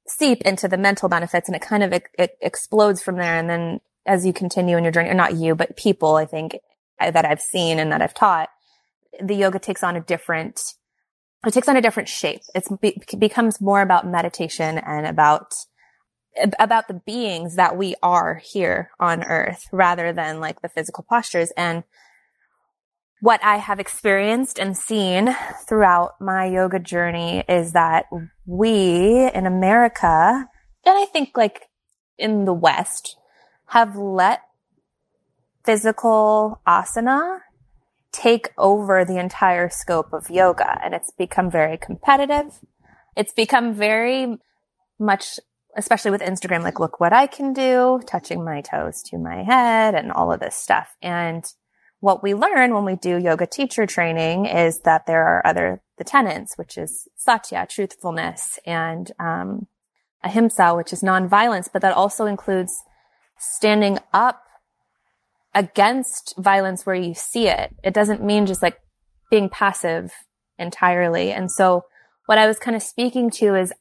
seep 0.07 0.43
into 0.43 0.69
the 0.69 0.79
mental 0.79 1.09
benefits 1.09 1.49
and 1.49 1.57
it 1.57 1.63
kind 1.63 1.83
of 1.83 1.93
it, 1.93 2.05
it 2.19 2.39
explodes 2.41 3.03
from 3.03 3.17
there. 3.17 3.37
And 3.37 3.49
then 3.49 3.81
as 4.07 4.25
you 4.25 4.33
continue 4.33 4.77
in 4.77 4.85
your 4.85 4.93
journey, 4.93 5.11
or 5.11 5.15
not 5.15 5.37
you, 5.37 5.55
but 5.55 5.77
people, 5.77 6.17
I 6.17 6.25
think 6.25 6.57
that 6.99 7.25
I've 7.25 7.43
seen 7.43 7.79
and 7.79 7.93
that 7.93 8.03
I've 8.03 8.15
taught, 8.15 8.49
the 9.23 9.35
yoga 9.35 9.59
takes 9.59 9.83
on 9.83 9.97
a 9.97 10.01
different, 10.01 10.61
it 11.47 11.53
takes 11.53 11.69
on 11.69 11.77
a 11.77 11.83
different 11.83 12.09
shape. 12.09 12.41
It 12.55 13.19
becomes 13.19 13.61
more 13.61 13.83
about 13.83 14.07
meditation 14.07 14.79
and 14.79 15.07
about, 15.07 15.55
about 16.59 16.89
the 16.89 17.01
beings 17.07 17.57
that 17.57 17.77
we 17.77 17.95
are 18.03 18.41
here 18.45 18.91
on 19.01 19.25
earth 19.25 19.67
rather 19.73 20.13
than 20.13 20.41
like 20.41 20.63
the 20.63 20.69
physical 20.69 21.05
postures. 21.09 21.51
And 21.57 21.85
what 23.21 23.43
I 23.43 23.57
have 23.57 23.81
experienced 23.81 24.59
and 24.59 24.77
seen 24.77 25.35
throughout 25.69 26.21
my 26.21 26.47
yoga 26.47 26.79
journey 26.79 27.45
is 27.49 27.73
that 27.73 28.05
we 28.47 29.29
in 29.35 29.47
America, 29.47 30.49
and 30.85 30.99
I 30.99 31.05
think 31.07 31.31
like 31.37 31.63
in 32.17 32.45
the 32.45 32.53
West, 32.53 33.17
have 33.67 33.97
let 33.97 34.43
physical 35.65 36.61
asana 36.67 37.41
take 38.13 38.51
over 38.57 39.05
the 39.05 39.19
entire 39.19 39.69
scope 39.69 40.13
of 40.13 40.31
yoga 40.31 40.79
and 40.83 40.95
it's 40.95 41.11
become 41.11 41.51
very 41.51 41.77
competitive. 41.77 42.61
It's 43.17 43.33
become 43.33 43.75
very 43.75 44.39
much, 44.99 45.39
especially 45.79 46.11
with 46.11 46.21
Instagram, 46.21 46.63
like, 46.63 46.81
look 46.81 47.01
what 47.01 47.13
I 47.13 47.27
can 47.27 47.53
do, 47.53 48.01
touching 48.07 48.45
my 48.45 48.61
toes 48.61 49.03
to 49.05 49.17
my 49.17 49.45
head 49.45 49.95
and 49.95 50.13
all 50.13 50.33
of 50.33 50.41
this 50.41 50.57
stuff. 50.57 50.97
And 51.01 51.45
what 52.01 52.23
we 52.23 52.35
learn 52.35 52.75
when 52.75 52.85
we 52.85 52.97
do 52.97 53.17
yoga 53.17 53.47
teacher 53.47 53.87
training 53.87 54.47
is 54.47 54.81
that 54.81 55.07
there 55.07 55.25
are 55.25 55.47
other, 55.47 55.81
the 55.97 56.05
tenets, 56.05 56.59
which 56.59 56.77
is 56.77 57.09
satya, 57.17 57.67
truthfulness, 57.71 58.59
and, 58.67 59.13
um, 59.19 59.67
ahimsa, 60.23 60.75
which 60.75 60.93
is 60.93 61.03
nonviolence, 61.03 61.69
but 61.73 61.81
that 61.83 61.95
also 61.95 62.27
includes 62.27 62.83
standing 63.39 63.99
up 64.13 64.43
against 65.55 66.35
violence 66.37 66.85
where 66.85 66.97
you 66.97 67.15
see 67.15 67.49
it. 67.49 67.75
It 67.83 67.95
doesn't 67.95 68.23
mean 68.23 68.47
just 68.47 68.63
like 68.63 68.79
being 69.31 69.49
passive 69.49 70.13
entirely. 70.59 71.33
And 71.33 71.51
so 71.51 71.85
what 72.27 72.39
I 72.39 72.47
was 72.47 72.59
kind 72.59 72.77
of 72.77 72.83
speaking 72.83 73.31
to 73.31 73.55
is 73.55 73.73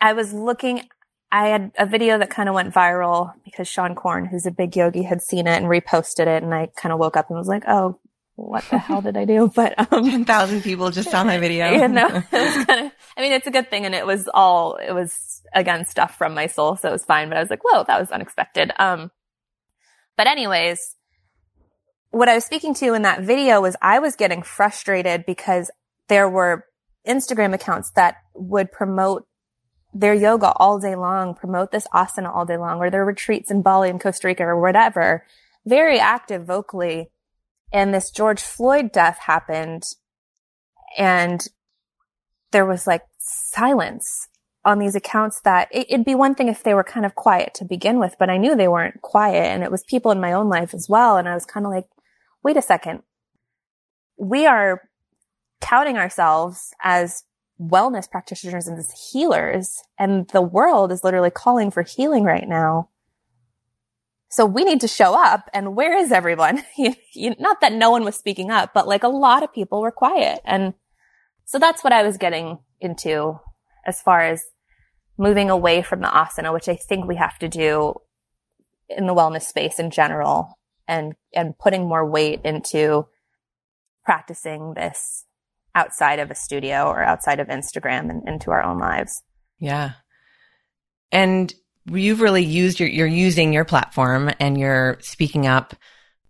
I 0.00 0.12
was 0.12 0.32
looking, 0.32 0.88
I 1.32 1.48
had 1.48 1.72
a 1.78 1.86
video 1.86 2.18
that 2.18 2.28
kind 2.28 2.50
of 2.50 2.54
went 2.54 2.74
viral 2.74 3.32
because 3.42 3.66
Seane 3.66 3.94
Corn, 3.94 4.26
who's 4.26 4.44
a 4.44 4.50
big 4.50 4.76
yogi, 4.76 5.02
had 5.02 5.22
seen 5.22 5.46
it 5.46 5.56
and 5.56 5.64
reposted 5.64 6.26
it. 6.26 6.42
And 6.42 6.54
I 6.54 6.68
kind 6.76 6.92
of 6.92 6.98
woke 6.98 7.16
up 7.16 7.30
and 7.30 7.38
was 7.38 7.48
like, 7.48 7.64
oh, 7.66 7.98
what 8.36 8.64
the 8.70 8.76
hell 8.76 9.00
did 9.00 9.16
I 9.16 9.24
do? 9.24 9.50
But 9.56 9.92
um, 9.92 10.04
10,000 10.04 10.62
people 10.62 10.90
just 10.90 11.10
saw 11.10 11.24
my 11.24 11.38
video. 11.38 11.70
you 11.72 11.88
know, 11.88 12.08
kind 12.30 12.86
of, 12.86 12.92
I 13.16 13.20
mean, 13.20 13.32
it's 13.32 13.46
a 13.46 13.50
good 13.50 13.70
thing. 13.70 13.86
And 13.86 13.94
it 13.94 14.04
was 14.04 14.28
all, 14.34 14.76
it 14.76 14.92
was 14.92 15.40
again 15.54 15.86
stuff 15.86 16.18
from 16.18 16.34
my 16.34 16.48
soul. 16.48 16.76
So 16.76 16.90
it 16.90 16.92
was 16.92 17.06
fine. 17.06 17.30
But 17.30 17.38
I 17.38 17.40
was 17.40 17.48
like, 17.48 17.64
whoa, 17.64 17.84
that 17.86 17.98
was 17.98 18.10
unexpected. 18.10 18.70
Um, 18.78 19.10
but 20.18 20.26
anyways, 20.26 20.96
what 22.10 22.28
I 22.28 22.34
was 22.34 22.44
speaking 22.44 22.74
to 22.74 22.92
in 22.92 23.02
that 23.02 23.22
video 23.22 23.62
was 23.62 23.74
I 23.80 24.00
was 24.00 24.16
getting 24.16 24.42
frustrated 24.42 25.24
because 25.24 25.70
there 26.08 26.28
were 26.28 26.66
Instagram 27.08 27.54
accounts 27.54 27.90
that 27.92 28.16
would 28.34 28.70
promote 28.70 29.26
their 29.92 30.14
yoga 30.14 30.52
all 30.56 30.78
day 30.78 30.94
long, 30.94 31.34
promote 31.34 31.70
this 31.70 31.86
asana 31.92 32.34
all 32.34 32.46
day 32.46 32.56
long, 32.56 32.78
or 32.78 32.90
their 32.90 33.04
retreats 33.04 33.50
in 33.50 33.62
Bali 33.62 33.90
and 33.90 34.00
Costa 34.00 34.26
Rica 34.26 34.44
or 34.44 34.60
whatever, 34.60 35.26
very 35.66 35.98
active 35.98 36.44
vocally. 36.44 37.10
And 37.72 37.92
this 37.92 38.10
George 38.10 38.40
Floyd 38.40 38.92
death 38.92 39.18
happened 39.18 39.84
and 40.96 41.46
there 42.50 42.66
was 42.66 42.86
like 42.86 43.02
silence 43.18 44.28
on 44.64 44.78
these 44.78 44.94
accounts 44.94 45.40
that 45.40 45.68
it, 45.72 45.88
would 45.90 46.04
be 46.04 46.14
one 46.14 46.34
thing 46.34 46.48
if 46.48 46.62
they 46.62 46.74
were 46.74 46.84
kind 46.84 47.04
of 47.04 47.14
quiet 47.14 47.54
to 47.54 47.64
begin 47.64 47.98
with, 47.98 48.14
but 48.18 48.30
I 48.30 48.36
knew 48.36 48.54
they 48.54 48.68
weren't 48.68 49.02
quiet 49.02 49.46
and 49.46 49.62
it 49.62 49.70
was 49.70 49.82
people 49.82 50.12
in 50.12 50.20
my 50.20 50.32
own 50.32 50.48
life 50.48 50.72
as 50.74 50.88
well. 50.88 51.16
And 51.16 51.28
I 51.28 51.34
was 51.34 51.44
kind 51.44 51.66
of 51.66 51.72
like, 51.72 51.86
wait 52.42 52.56
a 52.56 52.62
second. 52.62 53.02
We 54.16 54.46
are 54.46 54.82
touting 55.60 55.96
ourselves 55.96 56.72
as 56.82 57.24
wellness 57.62 58.10
practitioners 58.10 58.66
and 58.66 58.78
as 58.78 59.10
healers 59.12 59.82
and 59.98 60.28
the 60.28 60.42
world 60.42 60.90
is 60.90 61.04
literally 61.04 61.30
calling 61.30 61.70
for 61.70 61.82
healing 61.82 62.24
right 62.24 62.48
now. 62.48 62.88
So 64.28 64.46
we 64.46 64.64
need 64.64 64.80
to 64.80 64.88
show 64.88 65.14
up 65.14 65.50
and 65.52 65.76
where 65.76 65.96
is 65.96 66.10
everyone? 66.10 66.64
not 67.38 67.60
that 67.60 67.72
no 67.72 67.90
one 67.90 68.04
was 68.04 68.16
speaking 68.16 68.50
up, 68.50 68.72
but 68.72 68.88
like 68.88 69.02
a 69.02 69.08
lot 69.08 69.42
of 69.42 69.52
people 69.52 69.80
were 69.80 69.92
quiet. 69.92 70.40
And 70.44 70.74
so 71.44 71.58
that's 71.58 71.84
what 71.84 71.92
I 71.92 72.02
was 72.02 72.16
getting 72.16 72.58
into 72.80 73.38
as 73.86 74.00
far 74.00 74.20
as 74.20 74.42
moving 75.18 75.50
away 75.50 75.82
from 75.82 76.00
the 76.00 76.08
asana, 76.08 76.52
which 76.52 76.68
I 76.68 76.76
think 76.76 77.06
we 77.06 77.16
have 77.16 77.38
to 77.40 77.48
do 77.48 77.94
in 78.88 79.06
the 79.06 79.14
wellness 79.14 79.42
space 79.42 79.78
in 79.78 79.90
general 79.90 80.58
and, 80.88 81.14
and 81.34 81.58
putting 81.58 81.86
more 81.86 82.08
weight 82.08 82.40
into 82.44 83.06
practicing 84.04 84.74
this 84.74 85.26
outside 85.74 86.18
of 86.18 86.30
a 86.30 86.34
studio 86.34 86.84
or 86.84 87.02
outside 87.02 87.40
of 87.40 87.48
Instagram 87.48 88.10
and 88.10 88.28
into 88.28 88.50
our 88.50 88.62
own 88.62 88.78
lives. 88.78 89.22
Yeah. 89.58 89.92
And 91.10 91.52
you've 91.86 92.20
really 92.20 92.44
used 92.44 92.80
your, 92.80 92.88
you're 92.88 93.06
using 93.06 93.52
your 93.52 93.64
platform 93.64 94.30
and 94.38 94.58
you're 94.58 94.98
speaking 95.00 95.46
up 95.46 95.74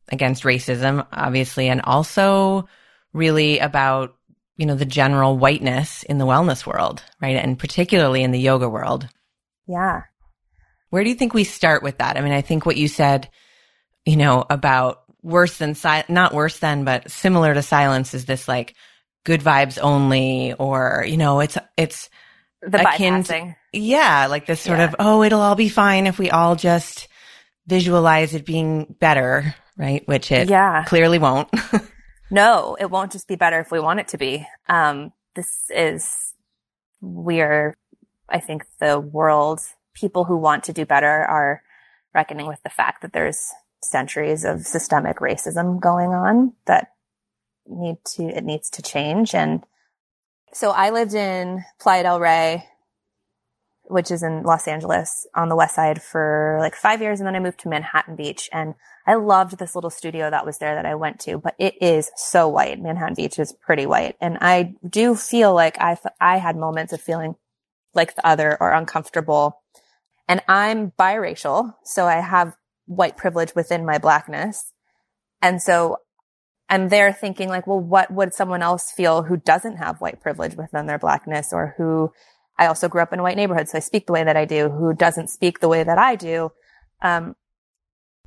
against 0.08 0.44
racism, 0.44 1.06
obviously, 1.12 1.68
and 1.68 1.80
also 1.82 2.68
really 3.12 3.58
about, 3.58 4.16
you 4.56 4.66
know, 4.66 4.75
the 4.75 4.84
general 4.84 5.38
whiteness 5.38 6.02
in 6.02 6.18
the 6.18 6.26
wellness 6.26 6.66
world, 6.66 7.02
right? 7.20 7.37
And 7.37 7.58
particularly 7.58 8.22
in 8.22 8.30
the 8.30 8.40
yoga 8.40 8.68
world. 8.68 9.08
Yeah. 9.66 10.02
Where 10.90 11.04
do 11.04 11.11
you 11.11 11.16
think 11.16 11.32
we 11.32 11.44
start 11.44 11.82
with 11.82 11.99
that? 11.99 12.16
I 12.16 12.20
mean, 12.20 12.32
I 12.32 12.42
think 12.42 12.66
what 12.66 12.76
you 12.76 12.88
said, 12.88 13.30
you 14.04 14.16
know, 14.16 14.44
about 14.50 15.02
worse 15.22 15.56
than 15.56 15.75
si- 15.75 16.02
not 16.08 16.34
worse 16.34 16.58
than, 16.58 16.84
but 16.84 17.11
similar 17.11 17.54
to 17.54 17.62
silence 17.62 18.12
is 18.12 18.25
this 18.25 18.46
like 18.49 18.75
good 19.25 19.41
vibes 19.41 19.79
only, 19.81 20.52
or, 20.55 21.05
you 21.07 21.17
know, 21.17 21.41
it's, 21.41 21.59
it's, 21.76 22.11
the 22.62 22.88
akin 22.88 23.23
bypassing. 23.23 23.55
To, 23.73 23.79
yeah, 23.79 24.26
like 24.26 24.47
this 24.47 24.61
sort 24.61 24.79
yeah. 24.79 24.85
of, 24.85 24.97
oh, 24.99 25.23
it'll 25.23 25.41
all 25.41 25.55
be 25.55 25.69
fine 25.69 26.07
if 26.07 26.19
we 26.19 26.31
all 26.31 26.57
just 26.57 27.09
visualize 27.67 28.35
it 28.35 28.47
being 28.47 28.95
better, 29.00 29.55
right? 29.76 30.07
Which 30.07 30.31
it 30.31 30.49
yeah. 30.49 30.85
clearly 30.85 31.19
won't. 31.19 31.49
no, 32.31 32.76
it 32.79 32.91
won't 32.91 33.12
just 33.12 33.29
be 33.29 33.37
better 33.37 33.61
if 33.61 33.71
we 33.71 33.81
want 33.81 34.00
it 34.00 34.09
to 34.09 34.19
be. 34.19 34.47
Um, 34.69 35.12
this 35.35 35.71
is, 35.75 36.35
we 37.00 37.41
are, 37.41 37.76
I 38.29 38.41
think 38.41 38.64
the 38.81 39.00
world, 39.00 39.61
people 39.95 40.25
who 40.25 40.37
want 40.37 40.64
to 40.64 40.73
do 40.73 40.87
better 40.87 41.09
are 41.09 41.62
reckoning 42.14 42.47
with 42.47 42.62
the 42.62 42.71
fact 42.71 43.02
that 43.02 43.12
there's 43.12 43.50
centuries 43.83 44.45
of 44.45 44.64
systemic 44.67 45.19
racism 45.19 45.81
going 45.81 46.11
on 46.11 46.52
that 46.67 46.91
need 47.76 47.97
to, 48.17 48.25
it 48.25 48.45
needs 48.45 48.71
to 48.71 48.83
change. 48.83 49.35
And 49.35 49.64
so 50.52 50.71
I 50.71 50.91
lived 50.91 51.14
in 51.14 51.64
Playa 51.81 52.02
del 52.02 52.21
Rey, 52.21 52.67
which 53.85 54.11
is 54.11 54.23
in 54.23 54.43
Los 54.43 54.69
Angeles 54.69 55.26
on 55.35 55.49
the 55.49 55.57
west 55.57 55.75
side 55.75 56.02
for 56.02 56.57
like 56.61 56.75
five 56.75 57.00
years. 57.00 57.21
And 57.21 57.26
then 57.26 57.37
I 57.37 57.41
moved 57.41 57.61
to 57.61 57.69
Manhattan 57.69 58.17
Beach 58.17 58.49
and 58.52 58.75
I 59.07 59.14
loved 59.14 59.59
this 59.59 59.75
little 59.75 59.91
studio 59.91 60.31
that 60.31 60.47
was 60.47 60.59
there 60.59 60.76
that 60.76 60.87
I 60.87 60.95
went 60.95 61.21
to, 61.21 61.38
but 61.38 61.55
it 61.59 61.75
is 61.83 62.11
so 62.17 62.49
white. 62.49 62.81
Manhattan 62.81 63.14
Beach 63.14 63.38
is 63.38 63.52
pretty 63.52 63.87
white. 63.87 64.17
And 64.21 64.38
I 64.41 64.75
do 64.88 65.14
feel 65.17 65.52
like 65.55 65.76
I, 65.81 65.99
I 66.21 66.38
had 66.38 66.57
moments 66.57 66.93
of 66.93 67.00
feeling 67.00 67.35
like 67.95 68.14
the 68.14 68.26
other 68.26 68.57
or 68.61 68.73
uncomfortable. 68.73 69.61
And 70.29 70.41
I'm 70.49 70.93
biracial. 70.93 71.75
So 71.85 72.07
I 72.07 72.21
have 72.21 72.57
white 72.87 73.17
privilege 73.17 73.55
within 73.55 73.85
my 73.85 73.99
blackness. 73.99 74.73
And 75.41 75.61
so 75.61 75.99
I'm 76.73 76.88
there 76.88 77.12
thinking 77.12 77.50
like, 77.50 77.67
well, 77.67 77.79
what 77.79 78.11
would 78.11 78.33
someone 78.33 78.62
else 78.62 78.91
feel 78.91 79.25
who 79.25 79.37
doesn't 79.37 79.76
have 79.76 80.00
white 80.00 80.23
privilege 80.23 80.55
within 80.57 80.87
their 80.87 80.99
blackness 80.99 81.52
or 81.52 81.75
who 81.76 82.11
I 82.59 82.67
also 82.67 82.88
grew 82.88 83.02
up 83.02 83.12
in 83.12 83.19
a 83.19 83.23
white 83.23 83.37
neighborhood. 83.37 83.69
So 83.69 83.76
I 83.76 83.83
speak 83.83 84.07
the 84.07 84.14
way 84.14 84.25
that 84.25 84.38
I 84.38 84.47
do, 84.47 84.71
who 84.71 84.95
doesn't 84.95 85.29
speak 85.29 85.61
the 85.61 85.69
way 85.69 85.85
that 85.85 85.99
I 85.99 86.17
do. 86.17 86.50
Um, 87.02 87.37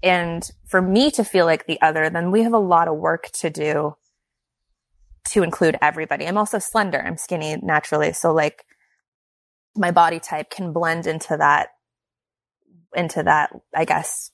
and 0.03 0.47
for 0.67 0.79
me 0.79 1.09
to 1.09 1.23
feel 1.23 1.47
like 1.47 1.65
the 1.65 1.81
other, 1.81 2.07
then 2.11 2.29
we 2.29 2.43
have 2.43 2.53
a 2.53 2.59
lot 2.59 2.87
of 2.87 2.97
work 2.97 3.31
to 3.39 3.49
do 3.49 3.95
to 5.29 5.41
include 5.41 5.79
everybody. 5.81 6.27
I'm 6.27 6.37
also 6.37 6.59
slender. 6.59 7.01
I'm 7.01 7.17
skinny 7.17 7.57
naturally. 7.63 8.13
So 8.13 8.31
like 8.31 8.63
my 9.75 9.89
body 9.89 10.19
type 10.19 10.51
can 10.51 10.71
blend 10.71 11.07
into 11.07 11.35
that, 11.37 11.69
into 12.95 13.23
that, 13.23 13.49
I 13.73 13.85
guess, 13.85 14.29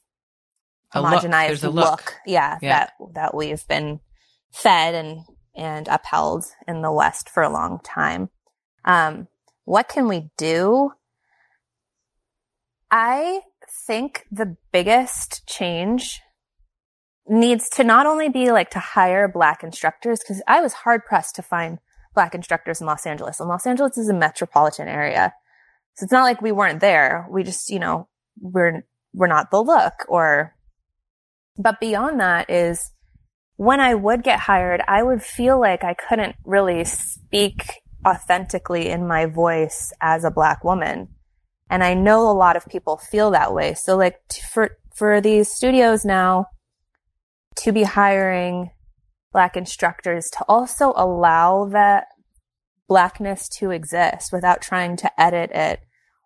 homogenized 0.94 1.64
look. 1.64 1.74
look. 1.74 2.16
Yeah, 2.26 2.58
yeah, 2.62 2.70
that 2.70 2.94
that 3.14 3.36
we've 3.36 3.68
been 3.68 4.00
fed 4.52 4.96
and 4.96 5.22
and 5.56 5.88
upheld 5.88 6.46
in 6.68 6.82
the 6.82 6.92
West 6.92 7.30
for 7.30 7.44
a 7.44 7.50
long 7.50 7.80
time. 7.84 8.30
Um, 8.86 9.28
what 9.66 9.90
can 9.90 10.08
we 10.08 10.30
do? 10.38 10.92
I 12.90 13.42
think 13.88 14.26
the 14.32 14.58
biggest 14.72 15.48
change 15.48 16.22
needs 17.28 17.70
to 17.70 17.84
not 17.84 18.06
only 18.06 18.28
be 18.28 18.52
like 18.52 18.70
to 18.72 18.80
hire 18.80 19.28
black 19.28 19.64
instructors, 19.64 20.20
because 20.20 20.42
I 20.48 20.62
was 20.62 20.74
hard 20.74 21.06
pressed 21.06 21.36
to 21.36 21.42
find 21.42 21.80
black 22.14 22.36
instructors 22.36 22.82
in 22.82 22.88
Los 22.88 23.06
Angeles. 23.06 23.40
And 23.40 23.48
Los 23.48 23.66
Angeles 23.66 23.98
is 23.98 24.10
a 24.10 24.14
metropolitan 24.14 24.88
area. 24.88 25.34
So 25.96 26.04
it's 26.04 26.12
not 26.12 26.24
like 26.24 26.42
we 26.42 26.52
weren't 26.52 26.82
there. 26.82 27.28
We 27.30 27.44
just, 27.44 27.70
you 27.70 27.80
know, 27.80 28.10
we're, 28.40 28.84
we're 29.14 29.28
not 29.28 29.52
the 29.52 29.62
look 29.62 30.06
or, 30.10 30.56
but 31.58 31.80
beyond 31.80 32.20
that 32.20 32.50
is 32.50 32.92
when 33.58 33.80
I 33.80 33.94
would 33.94 34.24
get 34.24 34.40
hired, 34.40 34.82
I 34.88 35.04
would 35.04 35.22
feel 35.22 35.60
like 35.60 35.84
I 35.84 35.94
couldn't 35.94 36.36
really 36.46 36.84
speak 36.86 37.82
authentically 38.06 38.90
in 38.90 39.08
my 39.08 39.28
voice 39.28 39.94
as 40.02 40.24
a 40.24 40.32
black 40.32 40.64
woman. 40.64 41.10
And 41.70 41.84
I 41.84 41.94
know 41.94 42.30
a 42.30 42.34
lot 42.34 42.56
of 42.56 42.66
people 42.66 42.98
feel 42.98 43.32
that 43.32 43.54
way. 43.54 43.76
So 43.76 43.96
like 43.96 44.20
for, 44.52 44.78
for 44.94 45.22
these 45.22 45.52
studios 45.52 46.04
now 46.04 46.48
to 47.58 47.72
be 47.72 47.84
hiring 47.84 48.72
black 49.32 49.56
instructors 49.56 50.30
to 50.32 50.46
also 50.48 50.94
allow 50.96 51.66
that 51.66 52.08
blackness 52.88 53.48
to 53.48 53.72
exist 53.72 54.34
without 54.34 54.62
trying 54.62 54.98
to 54.98 55.22
edit 55.22 55.52
it 55.52 55.80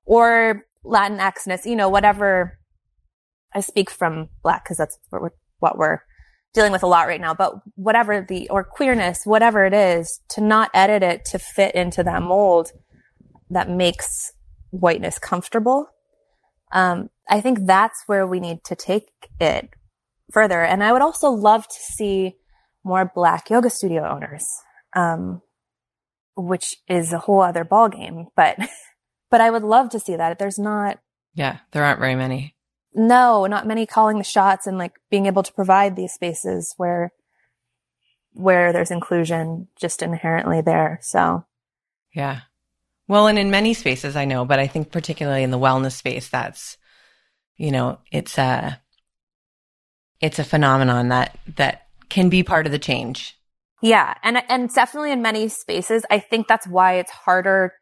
or 0.06 0.66
Latinxness, 0.86 1.66
you 1.66 1.76
know, 1.76 1.90
whatever. 1.90 2.60
I 3.56 3.62
speak 3.62 3.90
from 3.90 4.30
black 4.44 4.66
because 4.66 4.78
that's 4.78 5.00
what 5.10 5.22
we're, 5.22 5.30
what 5.60 5.78
we're 5.78 6.00
dealing 6.54 6.72
with 6.72 6.84
a 6.84 6.88
lot 6.88 7.08
right 7.08 7.22
now, 7.22 7.34
but 7.34 7.54
whatever 7.76 8.26
the, 8.28 8.50
or 8.50 8.64
queerness, 8.64 9.26
whatever 9.26 9.66
it 9.66 9.74
is, 9.74 10.20
to 10.30 10.42
not 10.42 10.70
edit 10.74 11.04
it 11.04 11.26
to 11.26 11.40
fit 11.40 11.74
into 11.74 12.04
that 12.04 12.22
mold 12.22 12.72
that 13.50 13.70
makes 13.70 14.32
whiteness 14.72 15.20
comfortable. 15.20 15.88
Um, 16.72 17.10
I 17.30 17.42
think 17.42 17.66
that's 17.66 18.04
where 18.08 18.28
we 18.28 18.40
need 18.40 18.64
to 18.66 18.76
take 18.76 19.10
it 19.40 19.70
further. 20.32 20.64
And 20.64 20.84
I 20.84 20.92
would 20.92 21.02
also 21.02 21.30
love 21.30 21.68
to 21.68 21.76
see 21.80 22.36
more 22.84 23.12
black 23.14 23.50
yoga 23.50 23.70
studio 23.70 24.08
owners, 24.08 24.46
um, 24.96 25.42
which 26.36 26.78
is 26.88 27.14
a 27.14 27.20
whole 27.20 27.42
other 27.42 27.66
ballgame. 27.66 28.26
But, 28.36 28.58
but 29.32 29.42
I 29.42 29.50
would 29.50 29.64
love 29.64 29.90
to 29.90 30.00
see 30.00 30.16
that. 30.16 30.40
There's 30.40 30.60
not. 30.60 31.00
Yeah, 31.34 31.58
there 31.72 31.84
aren't 31.84 32.00
very 32.00 32.16
many. 32.16 32.55
No, 32.98 33.46
not 33.46 33.68
many 33.68 33.86
calling 33.86 34.18
the 34.18 34.24
shots 34.24 34.68
and 34.68 34.78
like 34.78 34.94
being 35.12 35.26
able 35.26 35.44
to 35.44 35.54
provide 35.54 35.96
these 35.96 36.14
spaces 36.14 36.74
where, 36.78 37.12
where 38.32 38.72
there's 38.72 38.90
inclusion 38.90 39.68
just 39.78 40.02
inherently 40.02 40.62
there. 40.62 41.00
So. 41.02 41.46
Yeah. 42.14 42.42
Well, 43.08 43.28
and 43.28 43.38
in 43.38 43.52
many 43.52 43.74
spaces 43.74 44.16
I 44.16 44.24
know, 44.24 44.46
but 44.46 44.60
I 44.60 44.68
think 44.68 44.92
particularly 44.92 45.44
in 45.44 45.52
the 45.52 45.60
wellness 45.60 45.92
space, 45.92 46.30
that's, 46.30 46.78
you 47.58 47.72
know, 47.72 48.00
it's 48.12 48.38
a, 48.38 48.82
it's 50.22 50.40
a 50.40 50.46
phenomenon 50.46 51.10
that, 51.10 51.38
that 51.58 51.88
can 52.08 52.30
be 52.30 52.44
part 52.44 52.66
of 52.66 52.72
the 52.72 52.80
change. 52.80 53.38
Yeah. 53.82 54.14
And, 54.24 54.42
and 54.50 54.74
definitely 54.74 55.12
in 55.12 55.22
many 55.22 55.50
spaces, 55.50 56.06
I 56.10 56.20
think 56.20 56.48
that's 56.48 56.66
why 56.66 56.94
it's 56.94 57.12
harder 57.12 57.74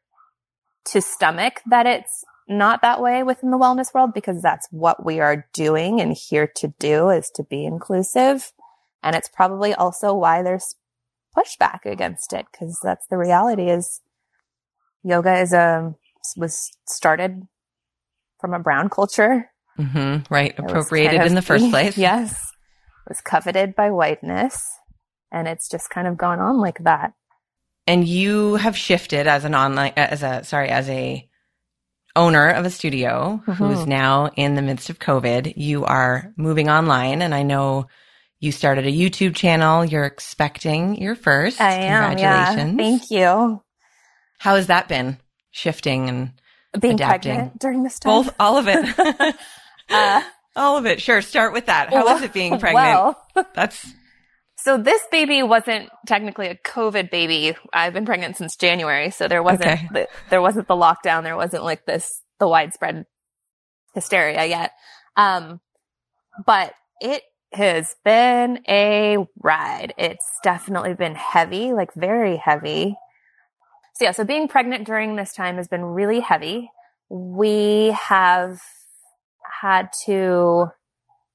to 0.86 1.02
stomach 1.02 1.62
that 1.70 1.86
it's 1.86 2.26
not 2.48 2.82
that 2.82 3.02
way 3.02 3.24
within 3.24 3.52
the 3.52 3.58
wellness 3.58 3.94
world 3.94 4.14
because 4.14 4.42
that's 4.42 4.68
what 4.72 5.06
we 5.06 5.20
are 5.20 5.48
doing 5.54 6.02
and 6.02 6.14
here 6.14 6.48
to 6.58 6.74
do 6.80 7.10
is 7.10 7.30
to 7.36 7.44
be 7.44 7.66
inclusive. 7.66 8.52
And 9.02 9.16
it's 9.16 9.30
probably 9.30 9.74
also 9.74 10.14
why 10.14 10.42
there's 10.42 10.76
pushback 11.36 11.86
against 11.86 12.34
it 12.34 12.46
because 12.52 12.80
that's 12.84 13.08
the 13.08 13.18
reality 13.18 13.70
is 13.70 14.02
yoga 15.04 15.40
is 15.40 15.54
a, 15.54 15.96
was 16.38 16.70
started 16.88 17.48
from 18.40 18.54
a 18.54 18.60
brown 18.60 18.90
culture. 18.90 19.50
Mm-hmm, 19.80 20.34
right. 20.34 20.58
Appropriated 20.58 21.18
kind 21.18 21.24
of, 21.24 21.28
in 21.28 21.36
the 21.36 21.42
first 21.44 21.70
place. 21.70 21.98
Yes 21.98 22.54
was 23.08 23.22
coveted 23.22 23.76
by 23.76 23.92
whiteness. 23.92 24.80
And 25.32 25.48
it's 25.48 25.70
just 25.70 25.90
kind 25.90 26.08
of 26.08 26.18
gone 26.18 26.40
on 26.40 26.60
like 26.60 26.84
that. 26.84 27.14
And 27.88 28.08
you 28.08 28.56
have 28.56 28.78
shifted 28.78 29.28
as 29.28 29.46
an 29.46 29.56
online, 29.56 29.94
as 29.98 30.24
a, 30.24 30.44
sorry, 30.44 30.70
as 30.70 30.88
a 30.90 31.28
owner 32.16 32.50
of 32.50 32.66
a 32.66 32.70
studio 32.70 33.42
mm-hmm. 33.46 33.52
who's 33.52 33.86
now 33.86 34.30
in 34.36 34.56
the 34.56 34.62
midst 34.62 34.90
of 34.90 35.00
COVID. 35.00 35.54
You 35.56 35.86
are 35.86 36.32
moving 36.38 36.70
online 36.70 37.22
and 37.22 37.34
I 37.34 37.44
know 37.44 37.88
you 38.40 38.52
started 38.52 38.86
a 38.86 38.92
YouTube 38.92 39.36
channel. 39.36 39.86
You're 39.86 40.06
expecting 40.06 41.02
your 41.02 41.16
first. 41.16 41.62
I 41.62 41.74
am. 41.74 42.12
Congratulations. 42.12 42.72
Yeah. 42.72 42.84
Thank 42.84 43.12
you. 43.12 43.64
How 44.38 44.56
has 44.56 44.68
that 44.68 44.88
been 44.88 45.18
shifting 45.52 46.10
and 46.10 46.34
being 46.80 46.96
adapting? 46.96 47.36
pregnant 47.36 47.60
during 47.60 47.84
this 47.84 48.00
time? 48.00 48.12
Both, 48.12 48.36
all 48.40 48.58
of 48.58 48.68
it. 48.68 49.36
uh, 49.90 50.22
all 50.56 50.78
of 50.78 50.86
it. 50.86 51.02
Sure. 51.02 51.22
Start 51.22 51.54
with 51.54 51.68
that. 51.68 51.90
How 51.90 52.04
well, 52.04 52.16
was 52.16 52.24
it 52.24 52.34
being 52.34 52.60
pregnant? 52.60 53.16
Well, 53.36 53.48
That's 53.54 53.94
so 54.64 54.78
this 54.78 55.02
baby 55.12 55.44
wasn't 55.44 55.90
technically 56.08 56.48
a 56.48 56.56
COVID 56.56 57.12
baby. 57.12 57.54
I've 57.74 57.92
been 57.92 58.06
pregnant 58.06 58.38
since 58.38 58.56
January, 58.56 59.12
so 59.12 59.28
there 59.28 59.44
wasn't 59.44 59.72
okay. 59.72 59.90
the, 59.92 60.08
there 60.30 60.42
wasn't 60.42 60.70
the 60.70 60.74
lockdown. 60.74 61.24
There 61.24 61.36
wasn't 61.36 61.66
like 61.66 61.86
this 61.86 62.22
the 62.40 62.48
widespread 62.48 63.06
hysteria 63.94 64.46
yet. 64.46 64.72
Um, 65.18 65.60
but 66.46 66.76
it 67.02 67.24
has 67.52 67.94
been 68.06 68.60
a 68.70 69.18
ride. 69.44 69.96
It's 69.98 70.40
definitely 70.46 70.94
been 70.94 71.16
heavy, 71.16 71.74
like 71.74 71.94
very 71.94 72.38
heavy. 72.38 72.96
So 73.96 74.06
yeah, 74.06 74.12
so 74.12 74.24
being 74.24 74.48
pregnant 74.48 74.86
during 74.86 75.18
this 75.18 75.34
time 75.34 75.58
has 75.58 75.68
been 75.68 75.84
really 75.84 76.22
heavy. 76.22 76.72
We 77.10 77.98
have 78.08 78.62
had 79.62 79.90
to 80.06 80.68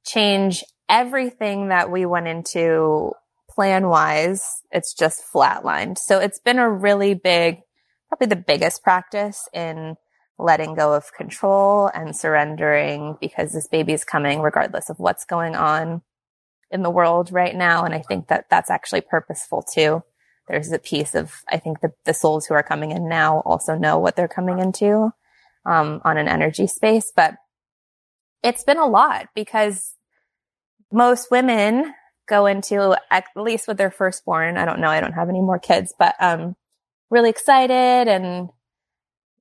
change 0.07 0.64
everything 0.88 1.68
that 1.68 1.90
we 1.90 2.07
went 2.07 2.29
into 2.29 3.12
plan 3.51 3.88
wise. 3.88 4.62
It's 4.70 4.94
just 4.94 5.22
flatlined. 5.33 5.98
So 5.98 6.18
it's 6.18 6.38
been 6.38 6.59
a 6.59 6.70
really 6.70 7.14
big, 7.14 7.61
probably 8.09 8.29
the 8.29 8.37
biggest 8.37 8.83
practice 8.83 9.48
in 9.53 9.96
letting 10.38 10.74
go 10.74 10.94
of 10.94 11.12
control 11.12 11.90
and 11.92 12.14
surrendering 12.14 13.16
because 13.20 13.53
this 13.53 13.66
baby 13.66 13.92
is 13.92 14.05
coming 14.05 14.40
regardless 14.40 14.88
of 14.88 14.98
what's 14.98 15.24
going 15.24 15.57
on 15.57 16.03
in 16.70 16.83
the 16.83 16.90
world 16.90 17.33
right 17.33 17.57
now. 17.57 17.85
And 17.85 17.94
I 17.94 18.01
think 18.01 18.29
that 18.29 18.46
that's 18.48 18.70
actually 18.70 19.01
purposeful 19.01 19.62
too. 19.62 20.03
There's 20.46 20.70
a 20.70 20.79
piece 20.79 21.14
of, 21.14 21.33
I 21.48 21.59
think 21.59 21.81
the, 21.81 21.92
the 22.05 22.14
souls 22.14 22.46
who 22.46 22.55
are 22.55 22.62
coming 22.62 22.92
in 22.92 23.09
now 23.09 23.40
also 23.40 23.77
know 23.77 23.98
what 23.98 24.16
they're 24.16 24.29
coming 24.29 24.61
into, 24.61 25.11
um, 25.66 26.01
on 26.05 26.16
an 26.16 26.29
energy 26.29 26.66
space, 26.66 27.12
but 27.14 27.35
it's 28.42 28.64
been 28.64 28.79
a 28.79 28.87
lot 28.87 29.27
because 29.35 29.94
most 30.92 31.31
women 31.31 31.94
go 32.29 32.46
into 32.46 32.96
at 33.11 33.24
least 33.37 33.68
with 33.68 33.79
their 33.79 33.90
firstborn. 33.90 34.57
I 34.57 34.64
don't 34.64 34.81
know. 34.81 34.88
I 34.88 35.01
don't 35.01 35.12
have 35.12 35.29
any 35.29 35.40
more 35.40 35.59
kids, 35.59 35.94
but, 35.98 36.14
um, 36.20 36.57
really 37.11 37.31
excited 37.31 38.09
and 38.09 38.51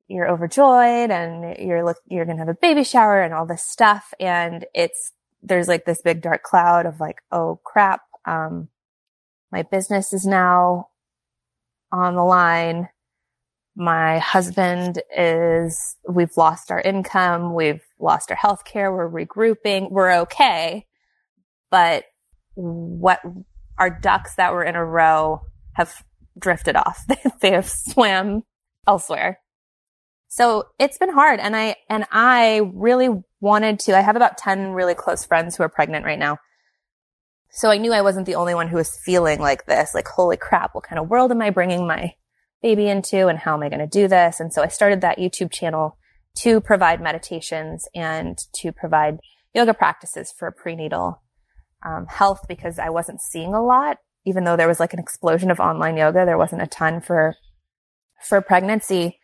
you're 0.07 0.29
overjoyed 0.29 1.11
and 1.11 1.57
you're 1.59 1.83
look, 1.83 1.97
you're 2.07 2.23
to 2.23 2.37
have 2.37 2.47
a 2.47 2.53
baby 2.53 2.83
shower 2.83 3.21
and 3.21 3.33
all 3.33 3.45
this 3.45 3.63
stuff. 3.63 4.13
And 4.19 4.65
it's, 4.73 5.11
there's 5.43 5.67
like 5.67 5.85
this 5.85 6.01
big 6.01 6.21
dark 6.21 6.43
cloud 6.43 6.85
of 6.85 6.99
like, 6.99 7.17
oh 7.31 7.59
crap. 7.63 8.01
Um, 8.25 8.69
my 9.51 9.63
business 9.63 10.13
is 10.13 10.25
now 10.25 10.89
on 11.91 12.15
the 12.15 12.23
line 12.23 12.89
my 13.77 14.17
husband 14.17 15.03
is, 15.15 15.95
we've 16.09 16.35
lost 16.35 16.71
our 16.71 16.81
income. 16.81 17.53
We've 17.53 17.83
lost 17.99 18.31
our 18.31 18.35
health 18.35 18.65
care. 18.65 18.91
We're 18.91 19.07
regrouping. 19.07 19.91
We're 19.91 20.13
okay. 20.21 20.86
But 21.69 22.05
what 22.55 23.21
our 23.77 23.89
ducks 23.89 24.35
that 24.35 24.53
were 24.53 24.63
in 24.63 24.75
a 24.75 24.83
row 24.83 25.41
have 25.73 26.03
drifted 26.37 26.75
off. 26.75 27.05
they 27.41 27.51
have 27.51 27.69
swam 27.69 28.43
elsewhere. 28.87 29.39
So 30.29 30.65
it's 30.79 30.97
been 30.97 31.13
hard. 31.13 31.39
And 31.39 31.55
I, 31.55 31.75
and 31.89 32.05
I 32.11 32.61
really 32.73 33.09
wanted 33.39 33.79
to, 33.81 33.97
I 33.97 34.01
have 34.01 34.15
about 34.15 34.37
10 34.37 34.71
really 34.71 34.95
close 34.95 35.25
friends 35.25 35.55
who 35.55 35.63
are 35.63 35.69
pregnant 35.69 36.05
right 36.05 36.19
now. 36.19 36.37
So 37.49 37.69
I 37.69 37.77
knew 37.77 37.93
I 37.93 38.01
wasn't 38.01 38.25
the 38.25 38.35
only 38.35 38.53
one 38.53 38.67
who 38.67 38.75
was 38.75 38.99
feeling 39.03 39.39
like 39.39 39.65
this, 39.65 39.95
like, 39.95 40.07
holy 40.07 40.37
crap, 40.37 40.75
what 40.75 40.83
kind 40.83 40.99
of 40.99 41.09
world 41.09 41.31
am 41.31 41.41
I 41.41 41.49
bringing 41.49 41.87
my 41.87 42.13
baby 42.61 42.87
into 42.87 43.27
and 43.27 43.39
how 43.39 43.53
am 43.53 43.63
I 43.63 43.69
going 43.69 43.79
to 43.79 43.87
do 43.87 44.07
this? 44.07 44.39
And 44.39 44.51
so 44.51 44.61
I 44.61 44.67
started 44.67 45.01
that 45.01 45.17
YouTube 45.17 45.51
channel 45.51 45.97
to 46.39 46.59
provide 46.59 47.01
meditations 47.01 47.87
and 47.95 48.37
to 48.55 48.71
provide 48.71 49.19
yoga 49.55 49.73
practices 49.73 50.31
for 50.37 50.51
prenatal 50.51 51.21
um, 51.87 52.05
health 52.07 52.41
because 52.47 52.79
I 52.79 52.89
wasn't 52.89 53.21
seeing 53.21 53.53
a 53.53 53.63
lot, 53.63 53.97
even 54.25 54.43
though 54.43 54.57
there 54.57 54.67
was 54.67 54.79
like 54.79 54.93
an 54.93 54.99
explosion 54.99 55.51
of 55.51 55.59
online 55.59 55.97
yoga. 55.97 56.25
There 56.25 56.37
wasn't 56.37 56.61
a 56.61 56.67
ton 56.67 57.01
for 57.01 57.35
for 58.27 58.41
pregnancy. 58.41 59.19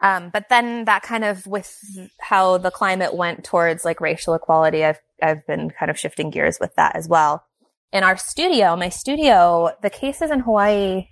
Um, 0.00 0.30
but 0.32 0.48
then 0.48 0.84
that 0.84 1.02
kind 1.02 1.24
of 1.24 1.46
with 1.46 1.76
how 2.20 2.58
the 2.58 2.70
climate 2.70 3.14
went 3.14 3.42
towards 3.44 3.84
like 3.84 4.00
racial 4.00 4.34
equality, 4.34 4.84
I've 4.84 5.00
I've 5.22 5.46
been 5.46 5.70
kind 5.70 5.90
of 5.90 5.98
shifting 5.98 6.30
gears 6.30 6.58
with 6.60 6.74
that 6.76 6.94
as 6.94 7.08
well. 7.08 7.44
In 7.92 8.04
our 8.04 8.16
studio, 8.16 8.76
my 8.76 8.90
studio, 8.90 9.70
the 9.82 9.90
cases 9.90 10.30
in 10.30 10.40
Hawaii 10.40 11.06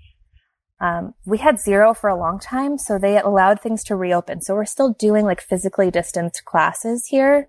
um, 0.81 1.15
we 1.25 1.39
had 1.39 1.59
zero 1.59 1.95
for 1.95 2.09
a 2.09 2.19
long 2.19 2.39
time, 2.39 2.77
so 2.77 2.99
they 2.99 3.19
allowed 3.19 3.61
things 3.61 3.83
to 3.85 3.97
reopen. 3.97 4.43
So 4.43 4.55
we're 4.55 4.67
still 4.67 4.93
doing 4.93 5.25
like 5.25 5.41
physically 5.41 5.91
distanced 5.91 6.45
classes 6.45 7.07
here. 7.07 7.49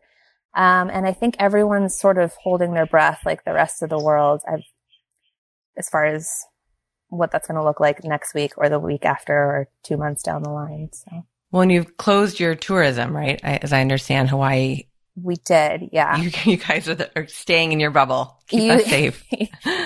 Um, 0.58 0.90
and 0.92 1.06
I 1.06 1.14
think 1.14 1.36
everyone's 1.38 1.96
sort 1.96 2.18
of 2.18 2.34
holding 2.42 2.74
their 2.74 2.88
breath 2.88 3.22
like 3.26 3.46
the 3.46 3.54
rest 3.54 3.84
of 3.84 3.90
the 3.90 4.04
world. 4.04 4.42
I've, 4.52 4.64
as 5.78 5.88
far 5.88 6.04
as 6.04 6.28
what 7.10 7.32
that's 7.32 7.48
going 7.48 7.60
to 7.60 7.64
look 7.64 7.80
like 7.80 8.04
next 8.04 8.34
week 8.34 8.54
or 8.58 8.68
the 8.68 8.80
week 8.80 9.06
after 9.06 9.34
or 9.34 9.70
two 9.84 9.98
months 9.98 10.24
down 10.24 10.42
the 10.42 10.50
line. 10.50 10.90
So 10.92 11.26
Well, 11.52 11.62
and 11.62 11.72
you've 11.72 11.98
closed 11.98 12.40
your 12.40 12.56
tourism, 12.56 13.16
right? 13.16 13.40
I, 13.44 13.58
as 13.58 13.72
I 13.72 13.82
understand, 13.82 14.32
Hawaii. 14.32 14.86
We 15.16 15.36
did, 15.36 15.90
yeah. 15.92 16.18
You, 16.18 16.32
you 16.52 16.58
guys 16.58 16.90
are, 16.90 16.96
the, 16.96 17.12
are, 17.16 17.28
staying 17.28 17.72
in 17.72 17.80
your 17.80 17.92
bubble. 17.92 18.40
Keep 18.48 18.64
you, 18.64 18.72
us 18.72 18.86
safe. 18.90 19.24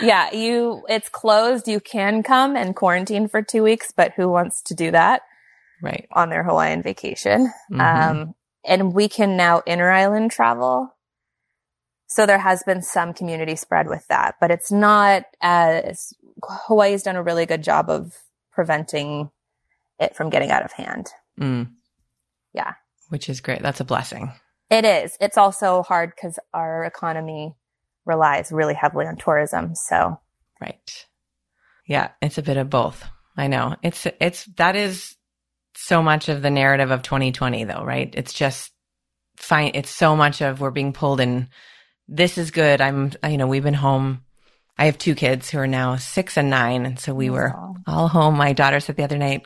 yeah, 0.01 0.33
you. 0.33 0.83
It's 0.87 1.09
closed. 1.09 1.67
You 1.67 1.81
can 1.81 2.23
come 2.23 2.55
and 2.55 2.73
quarantine 2.73 3.27
for 3.27 3.41
two 3.41 3.61
weeks, 3.61 3.91
but 3.95 4.13
who 4.15 4.29
wants 4.29 4.61
to 4.63 4.73
do 4.73 4.91
that? 4.91 5.23
Right 5.81 6.07
on 6.13 6.29
their 6.29 6.43
Hawaiian 6.43 6.81
vacation. 6.81 7.51
Mm-hmm. 7.69 7.81
Um, 7.81 8.35
and 8.65 8.93
we 8.93 9.09
can 9.09 9.37
now 9.37 9.61
inter 9.65 9.89
island 9.89 10.31
travel. 10.31 10.95
So 12.07 12.25
there 12.25 12.39
has 12.39 12.63
been 12.63 12.81
some 12.81 13.13
community 13.13 13.55
spread 13.55 13.87
with 13.87 14.05
that, 14.07 14.35
but 14.41 14.51
it's 14.51 14.71
not 14.71 15.23
as 15.41 16.13
Hawaii's 16.43 17.03
done 17.03 17.15
a 17.15 17.23
really 17.23 17.45
good 17.45 17.63
job 17.63 17.89
of 17.89 18.17
preventing 18.51 19.31
it 19.99 20.15
from 20.15 20.29
getting 20.29 20.51
out 20.51 20.65
of 20.65 20.73
hand. 20.73 21.09
Mm. 21.39 21.71
Yeah. 22.53 22.73
Which 23.09 23.29
is 23.29 23.39
great. 23.41 23.61
That's 23.61 23.79
a 23.79 23.85
blessing. 23.85 24.33
It 24.69 24.85
is. 24.85 25.15
It's 25.21 25.37
also 25.37 25.83
hard 25.83 26.11
because 26.15 26.39
our 26.53 26.83
economy 26.83 27.55
relies 28.05 28.51
really 28.51 28.73
heavily 28.73 29.05
on 29.05 29.15
tourism. 29.15 29.75
So. 29.75 30.19
Right. 30.59 31.05
Yeah. 31.87 32.09
It's 32.21 32.37
a 32.37 32.43
bit 32.43 32.57
of 32.57 32.69
both. 32.69 33.05
I 33.37 33.47
know. 33.47 33.75
It's, 33.81 34.05
it's, 34.19 34.45
that 34.57 34.75
is 34.75 35.15
so 35.75 36.01
much 36.01 36.29
of 36.29 36.41
the 36.41 36.49
narrative 36.49 36.91
of 36.91 37.01
2020 37.01 37.63
though, 37.65 37.83
right? 37.83 38.13
It's 38.15 38.33
just 38.33 38.71
fine. 39.37 39.71
It's 39.73 39.89
so 39.89 40.15
much 40.15 40.41
of 40.41 40.59
we're 40.59 40.71
being 40.71 40.93
pulled 40.93 41.19
in. 41.19 41.49
This 42.07 42.37
is 42.37 42.51
good. 42.51 42.81
I'm, 42.81 43.11
you 43.27 43.37
know, 43.37 43.47
we've 43.47 43.63
been 43.63 43.73
home. 43.73 44.23
I 44.77 44.85
have 44.85 44.97
two 44.97 45.15
kids 45.15 45.49
who 45.49 45.59
are 45.59 45.67
now 45.67 45.95
six 45.97 46.37
and 46.37 46.49
nine. 46.49 46.85
And 46.85 46.99
so 46.99 47.13
we 47.13 47.27
Aww. 47.27 47.31
were 47.31 47.53
all 47.87 48.07
home. 48.07 48.37
My 48.37 48.53
daughter 48.53 48.79
said 48.79 48.95
the 48.95 49.03
other 49.03 49.17
night, 49.17 49.43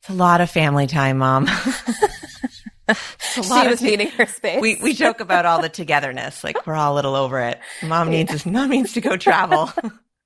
it's 0.00 0.10
a 0.10 0.14
lot 0.14 0.40
of 0.40 0.50
family 0.50 0.86
time, 0.86 1.18
mom. 1.18 1.46
she 3.32 3.40
was 3.40 3.82
needing 3.82 4.10
her 4.10 4.26
space. 4.26 4.60
We 4.60 4.76
we 4.76 4.94
joke 4.94 5.20
about 5.20 5.44
all 5.46 5.60
the 5.60 5.68
togetherness, 5.68 6.42
like 6.42 6.66
we're 6.66 6.74
all 6.74 6.94
a 6.94 6.96
little 6.96 7.14
over 7.14 7.38
it. 7.40 7.60
Mom 7.82 8.08
needs 8.08 8.46
yeah. 8.46 8.52
mom 8.52 8.70
needs 8.70 8.94
to 8.94 9.00
go 9.02 9.16
travel. 9.18 9.70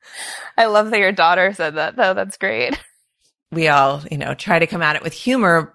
I 0.57 0.67
love 0.67 0.91
that 0.91 1.01
your 1.01 1.11
daughter 1.13 1.53
said 1.55 1.75
that 1.75 1.97
though. 1.97 2.15
That's 2.15 2.37
great 2.37 2.79
we 3.55 3.69
all, 3.69 4.03
you 4.11 4.19
know, 4.19 4.35
try 4.35 4.59
to 4.59 4.67
come 4.67 4.83
at 4.83 4.97
it 4.97 5.03
with 5.03 5.12
humor, 5.12 5.75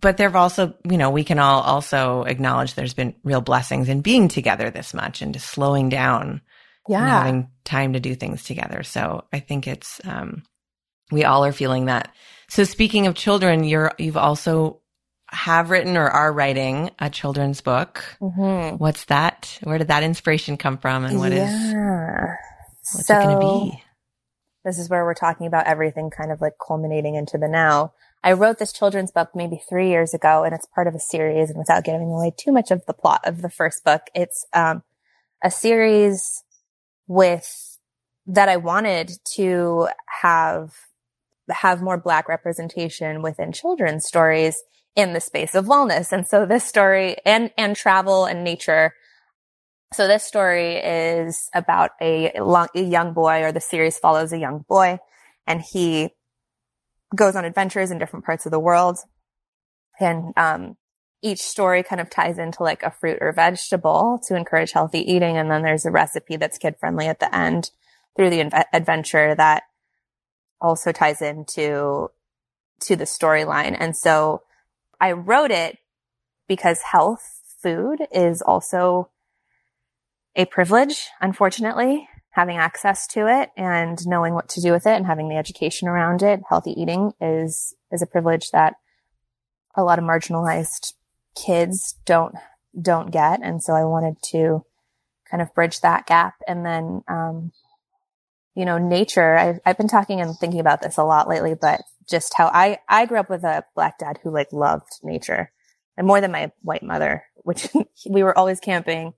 but 0.00 0.16
there've 0.16 0.36
also, 0.36 0.74
you 0.88 0.98
know, 0.98 1.10
we 1.10 1.24
can 1.24 1.38
all 1.38 1.62
also 1.62 2.24
acknowledge 2.24 2.74
there's 2.74 2.94
been 2.94 3.14
real 3.22 3.40
blessings 3.40 3.88
in 3.88 4.00
being 4.00 4.28
together 4.28 4.70
this 4.70 4.92
much 4.92 5.22
and 5.22 5.32
just 5.32 5.48
slowing 5.48 5.88
down 5.88 6.40
yeah. 6.88 6.98
and 6.98 7.08
having 7.08 7.48
time 7.64 7.92
to 7.92 8.00
do 8.00 8.14
things 8.14 8.42
together. 8.44 8.82
So 8.82 9.24
I 9.32 9.38
think 9.38 9.66
it's, 9.68 10.00
um, 10.04 10.42
we 11.10 11.24
all 11.24 11.44
are 11.44 11.52
feeling 11.52 11.86
that. 11.86 12.12
So 12.48 12.64
speaking 12.64 13.06
of 13.06 13.14
children, 13.14 13.64
you're, 13.64 13.92
you've 13.98 14.16
also 14.16 14.80
have 15.28 15.70
written 15.70 15.96
or 15.96 16.08
are 16.08 16.32
writing 16.32 16.90
a 16.98 17.08
children's 17.08 17.60
book. 17.60 18.04
Mm-hmm. 18.20 18.76
What's 18.76 19.06
that? 19.06 19.58
Where 19.62 19.78
did 19.78 19.88
that 19.88 20.02
inspiration 20.02 20.56
come 20.56 20.78
from? 20.78 21.04
And 21.04 21.18
what 21.18 21.32
yeah. 21.32 21.46
is? 21.46 21.74
what's 22.92 23.06
so, 23.06 23.18
it 23.18 23.22
going 23.22 23.40
to 23.40 23.76
be? 23.76 23.82
This 24.64 24.78
is 24.78 24.88
where 24.88 25.04
we're 25.04 25.14
talking 25.14 25.46
about 25.46 25.66
everything 25.66 26.10
kind 26.10 26.30
of 26.30 26.40
like 26.40 26.54
culminating 26.64 27.14
into 27.14 27.38
the 27.38 27.48
now. 27.48 27.92
I 28.22 28.32
wrote 28.32 28.58
this 28.58 28.72
children's 28.72 29.10
book 29.10 29.30
maybe 29.34 29.60
three 29.68 29.90
years 29.90 30.14
ago 30.14 30.44
and 30.44 30.54
it's 30.54 30.66
part 30.66 30.86
of 30.86 30.94
a 30.94 31.00
series 31.00 31.50
and 31.50 31.58
without 31.58 31.84
giving 31.84 32.08
away 32.12 32.32
too 32.36 32.52
much 32.52 32.70
of 32.70 32.86
the 32.86 32.92
plot 32.92 33.20
of 33.24 33.42
the 33.42 33.50
first 33.50 33.84
book, 33.84 34.02
it's, 34.14 34.46
um, 34.52 34.84
a 35.42 35.50
series 35.50 36.44
with 37.08 37.78
that 38.26 38.48
I 38.48 38.56
wanted 38.56 39.10
to 39.34 39.88
have, 40.22 40.70
have 41.50 41.82
more 41.82 41.98
black 41.98 42.28
representation 42.28 43.22
within 43.22 43.50
children's 43.50 44.06
stories 44.06 44.62
in 44.94 45.12
the 45.12 45.20
space 45.20 45.56
of 45.56 45.66
wellness. 45.66 46.12
And 46.12 46.26
so 46.26 46.46
this 46.46 46.64
story 46.64 47.16
and, 47.24 47.50
and 47.58 47.74
travel 47.74 48.24
and 48.24 48.44
nature 48.44 48.94
so 49.92 50.06
this 50.06 50.24
story 50.24 50.76
is 50.76 51.48
about 51.54 51.90
a, 52.00 52.32
long, 52.40 52.68
a 52.74 52.82
young 52.82 53.12
boy 53.12 53.42
or 53.42 53.52
the 53.52 53.60
series 53.60 53.98
follows 53.98 54.32
a 54.32 54.38
young 54.38 54.64
boy 54.68 54.98
and 55.46 55.60
he 55.60 56.10
goes 57.14 57.36
on 57.36 57.44
adventures 57.44 57.90
in 57.90 57.98
different 57.98 58.24
parts 58.24 58.46
of 58.46 58.52
the 58.52 58.60
world. 58.60 58.98
And, 60.00 60.32
um, 60.36 60.76
each 61.22 61.40
story 61.40 61.84
kind 61.84 62.00
of 62.00 62.10
ties 62.10 62.36
into 62.36 62.64
like 62.64 62.82
a 62.82 62.90
fruit 62.90 63.18
or 63.20 63.32
vegetable 63.32 64.20
to 64.26 64.34
encourage 64.34 64.72
healthy 64.72 65.00
eating. 65.00 65.36
And 65.36 65.50
then 65.50 65.62
there's 65.62 65.86
a 65.86 65.90
recipe 65.90 66.36
that's 66.36 66.58
kid 66.58 66.76
friendly 66.80 67.06
at 67.06 67.20
the 67.20 67.32
end 67.34 67.70
through 68.16 68.30
the 68.30 68.40
inv- 68.40 68.64
adventure 68.72 69.34
that 69.36 69.62
also 70.60 70.90
ties 70.90 71.22
into, 71.22 72.10
to 72.80 72.96
the 72.96 73.04
storyline. 73.04 73.76
And 73.78 73.96
so 73.96 74.42
I 75.00 75.12
wrote 75.12 75.52
it 75.52 75.78
because 76.48 76.80
health 76.82 77.40
food 77.62 77.98
is 78.10 78.42
also 78.42 79.10
a 80.34 80.44
privilege, 80.46 81.08
unfortunately, 81.20 82.08
having 82.30 82.56
access 82.56 83.06
to 83.06 83.26
it 83.28 83.50
and 83.56 84.06
knowing 84.06 84.34
what 84.34 84.48
to 84.48 84.60
do 84.60 84.72
with 84.72 84.86
it 84.86 84.96
and 84.96 85.06
having 85.06 85.28
the 85.28 85.36
education 85.36 85.86
around 85.86 86.22
it. 86.22 86.40
Healthy 86.48 86.72
eating 86.80 87.12
is, 87.20 87.74
is 87.90 88.00
a 88.00 88.06
privilege 88.06 88.50
that 88.50 88.74
a 89.76 89.82
lot 89.82 89.98
of 89.98 90.04
marginalized 90.04 90.94
kids 91.34 91.98
don't, 92.06 92.34
don't 92.80 93.10
get. 93.10 93.40
And 93.42 93.62
so 93.62 93.74
I 93.74 93.84
wanted 93.84 94.16
to 94.30 94.64
kind 95.30 95.42
of 95.42 95.54
bridge 95.54 95.80
that 95.80 96.06
gap. 96.06 96.34
And 96.48 96.64
then, 96.64 97.02
um, 97.06 97.52
you 98.54 98.64
know, 98.64 98.78
nature, 98.78 99.36
I've, 99.36 99.60
I've 99.66 99.78
been 99.78 99.88
talking 99.88 100.20
and 100.20 100.36
thinking 100.36 100.60
about 100.60 100.80
this 100.80 100.96
a 100.96 101.04
lot 101.04 101.28
lately, 101.28 101.54
but 101.58 101.82
just 102.08 102.34
how 102.34 102.46
I, 102.46 102.78
I 102.88 103.04
grew 103.04 103.18
up 103.18 103.28
with 103.28 103.44
a 103.44 103.64
black 103.74 103.98
dad 103.98 104.18
who 104.22 104.30
like 104.30 104.52
loved 104.52 105.00
nature 105.02 105.52
and 105.98 106.06
more 106.06 106.20
than 106.22 106.32
my 106.32 106.50
white 106.62 106.82
mother, 106.82 107.24
which 107.36 107.68
we 108.08 108.22
were 108.22 108.36
always 108.36 108.58
camping 108.58 109.12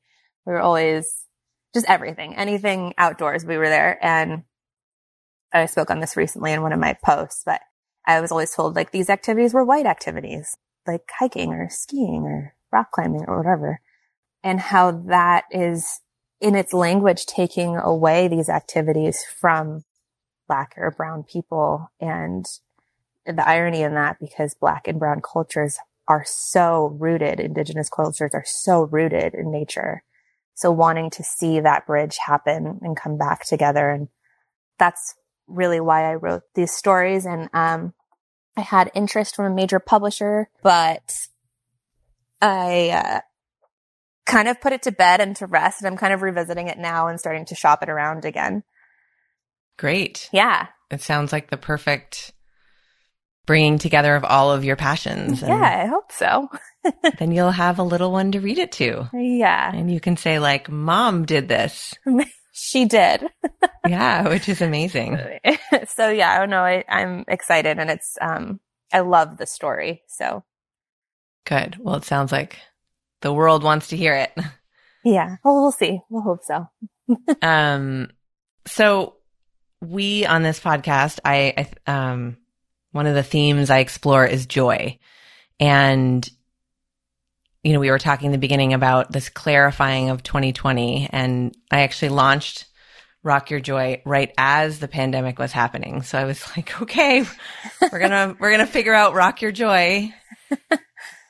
we 0.46 0.52
were 0.52 0.60
always 0.60 1.24
just 1.74 1.88
everything, 1.88 2.36
anything 2.36 2.94
outdoors. 2.96 3.44
We 3.44 3.56
were 3.56 3.68
there. 3.68 3.98
And 4.02 4.44
I 5.52 5.66
spoke 5.66 5.90
on 5.90 6.00
this 6.00 6.16
recently 6.16 6.52
in 6.52 6.62
one 6.62 6.72
of 6.72 6.80
my 6.80 6.96
posts, 7.04 7.42
but 7.44 7.60
I 8.06 8.20
was 8.20 8.30
always 8.30 8.54
told 8.54 8.76
like 8.76 8.90
these 8.90 9.10
activities 9.10 9.54
were 9.54 9.64
white 9.64 9.86
activities, 9.86 10.56
like 10.86 11.10
hiking 11.18 11.52
or 11.52 11.68
skiing 11.70 12.24
or 12.24 12.54
rock 12.72 12.90
climbing 12.92 13.24
or 13.26 13.38
whatever. 13.38 13.80
And 14.42 14.60
how 14.60 14.90
that 14.90 15.44
is 15.50 16.00
in 16.40 16.54
its 16.54 16.72
language 16.72 17.26
taking 17.26 17.76
away 17.76 18.28
these 18.28 18.48
activities 18.48 19.24
from 19.24 19.84
black 20.46 20.74
or 20.76 20.90
brown 20.90 21.22
people 21.22 21.90
and 21.98 22.44
the 23.24 23.48
irony 23.48 23.80
in 23.82 23.94
that 23.94 24.18
because 24.20 24.54
black 24.54 24.86
and 24.86 24.98
brown 24.98 25.22
cultures 25.22 25.78
are 26.06 26.24
so 26.26 26.94
rooted, 27.00 27.40
indigenous 27.40 27.88
cultures 27.88 28.32
are 28.34 28.44
so 28.44 28.82
rooted 28.82 29.32
in 29.32 29.50
nature 29.50 30.02
so 30.54 30.70
wanting 30.70 31.10
to 31.10 31.24
see 31.24 31.60
that 31.60 31.86
bridge 31.86 32.16
happen 32.24 32.78
and 32.82 32.96
come 32.96 33.18
back 33.18 33.44
together. 33.44 33.90
And 33.90 34.08
that's 34.78 35.14
really 35.46 35.80
why 35.80 36.10
I 36.10 36.14
wrote 36.14 36.42
these 36.54 36.72
stories. 36.72 37.26
And, 37.26 37.48
um, 37.52 37.92
I 38.56 38.60
had 38.60 38.90
interest 38.94 39.34
from 39.34 39.46
a 39.46 39.54
major 39.54 39.80
publisher, 39.80 40.48
but 40.62 41.28
I, 42.40 42.90
uh, 42.90 43.20
kind 44.26 44.48
of 44.48 44.60
put 44.60 44.72
it 44.72 44.82
to 44.82 44.92
bed 44.92 45.20
and 45.20 45.36
to 45.36 45.46
rest. 45.46 45.80
And 45.80 45.88
I'm 45.88 45.96
kind 45.96 46.14
of 46.14 46.22
revisiting 46.22 46.68
it 46.68 46.78
now 46.78 47.08
and 47.08 47.18
starting 47.18 47.44
to 47.46 47.54
shop 47.54 47.82
it 47.82 47.88
around 47.88 48.24
again. 48.24 48.62
Great. 49.76 50.28
Yeah. 50.32 50.68
It 50.90 51.02
sounds 51.02 51.32
like 51.32 51.50
the 51.50 51.56
perfect 51.56 52.32
bringing 53.46 53.78
together 53.78 54.14
of 54.16 54.24
all 54.24 54.52
of 54.52 54.64
your 54.64 54.76
passions. 54.76 55.42
yeah, 55.42 55.84
I 55.84 55.86
hope 55.86 56.10
so. 56.12 56.48
then 57.18 57.32
you'll 57.32 57.50
have 57.50 57.78
a 57.78 57.82
little 57.82 58.12
one 58.12 58.32
to 58.32 58.40
read 58.40 58.58
it 58.58 58.72
to. 58.72 59.08
Yeah. 59.12 59.70
And 59.74 59.90
you 59.90 60.00
can 60.00 60.16
say 60.16 60.38
like, 60.38 60.70
mom 60.70 61.24
did 61.24 61.48
this. 61.48 61.94
she 62.52 62.84
did. 62.84 63.26
yeah, 63.86 64.28
which 64.28 64.48
is 64.48 64.60
amazing. 64.60 65.18
so 65.88 66.08
yeah, 66.08 66.32
I 66.32 66.38
don't 66.38 66.50
know. 66.50 66.62
I, 66.62 66.84
I'm 66.88 67.24
excited 67.28 67.78
and 67.78 67.90
it's, 67.90 68.16
um, 68.20 68.60
I 68.92 69.00
love 69.00 69.36
the 69.36 69.46
story. 69.46 70.02
So 70.08 70.44
good. 71.46 71.76
Well, 71.78 71.96
it 71.96 72.04
sounds 72.04 72.32
like 72.32 72.58
the 73.20 73.32
world 73.32 73.62
wants 73.62 73.88
to 73.88 73.96
hear 73.96 74.14
it. 74.14 74.32
Yeah. 75.04 75.36
Well, 75.44 75.60
we'll 75.60 75.72
see. 75.72 76.00
We'll 76.08 76.22
hope 76.22 76.40
so. 76.44 76.66
um, 77.42 78.08
so 78.66 79.16
we 79.80 80.24
on 80.24 80.42
this 80.42 80.58
podcast, 80.60 81.20
I, 81.24 81.68
I 81.86 81.92
um, 81.92 82.38
one 82.94 83.06
of 83.08 83.14
the 83.16 83.24
themes 83.24 83.70
I 83.70 83.78
explore 83.78 84.24
is 84.24 84.46
joy. 84.46 85.00
And, 85.58 86.28
you 87.64 87.72
know, 87.72 87.80
we 87.80 87.90
were 87.90 87.98
talking 87.98 88.26
in 88.26 88.32
the 88.32 88.38
beginning 88.38 88.72
about 88.72 89.10
this 89.10 89.28
clarifying 89.28 90.10
of 90.10 90.22
2020 90.22 91.08
and 91.10 91.56
I 91.72 91.80
actually 91.80 92.10
launched 92.10 92.66
Rock 93.24 93.50
Your 93.50 93.58
Joy 93.58 94.00
right 94.04 94.32
as 94.38 94.78
the 94.78 94.86
pandemic 94.86 95.40
was 95.40 95.50
happening. 95.50 96.02
So 96.02 96.18
I 96.18 96.24
was 96.24 96.44
like, 96.56 96.82
okay, 96.82 97.24
we're 97.82 97.98
going 97.98 98.10
to, 98.10 98.36
we're 98.38 98.50
going 98.50 98.64
to 98.64 98.72
figure 98.72 98.94
out 98.94 99.14
Rock 99.14 99.42
Your 99.42 99.52
Joy. 99.52 100.14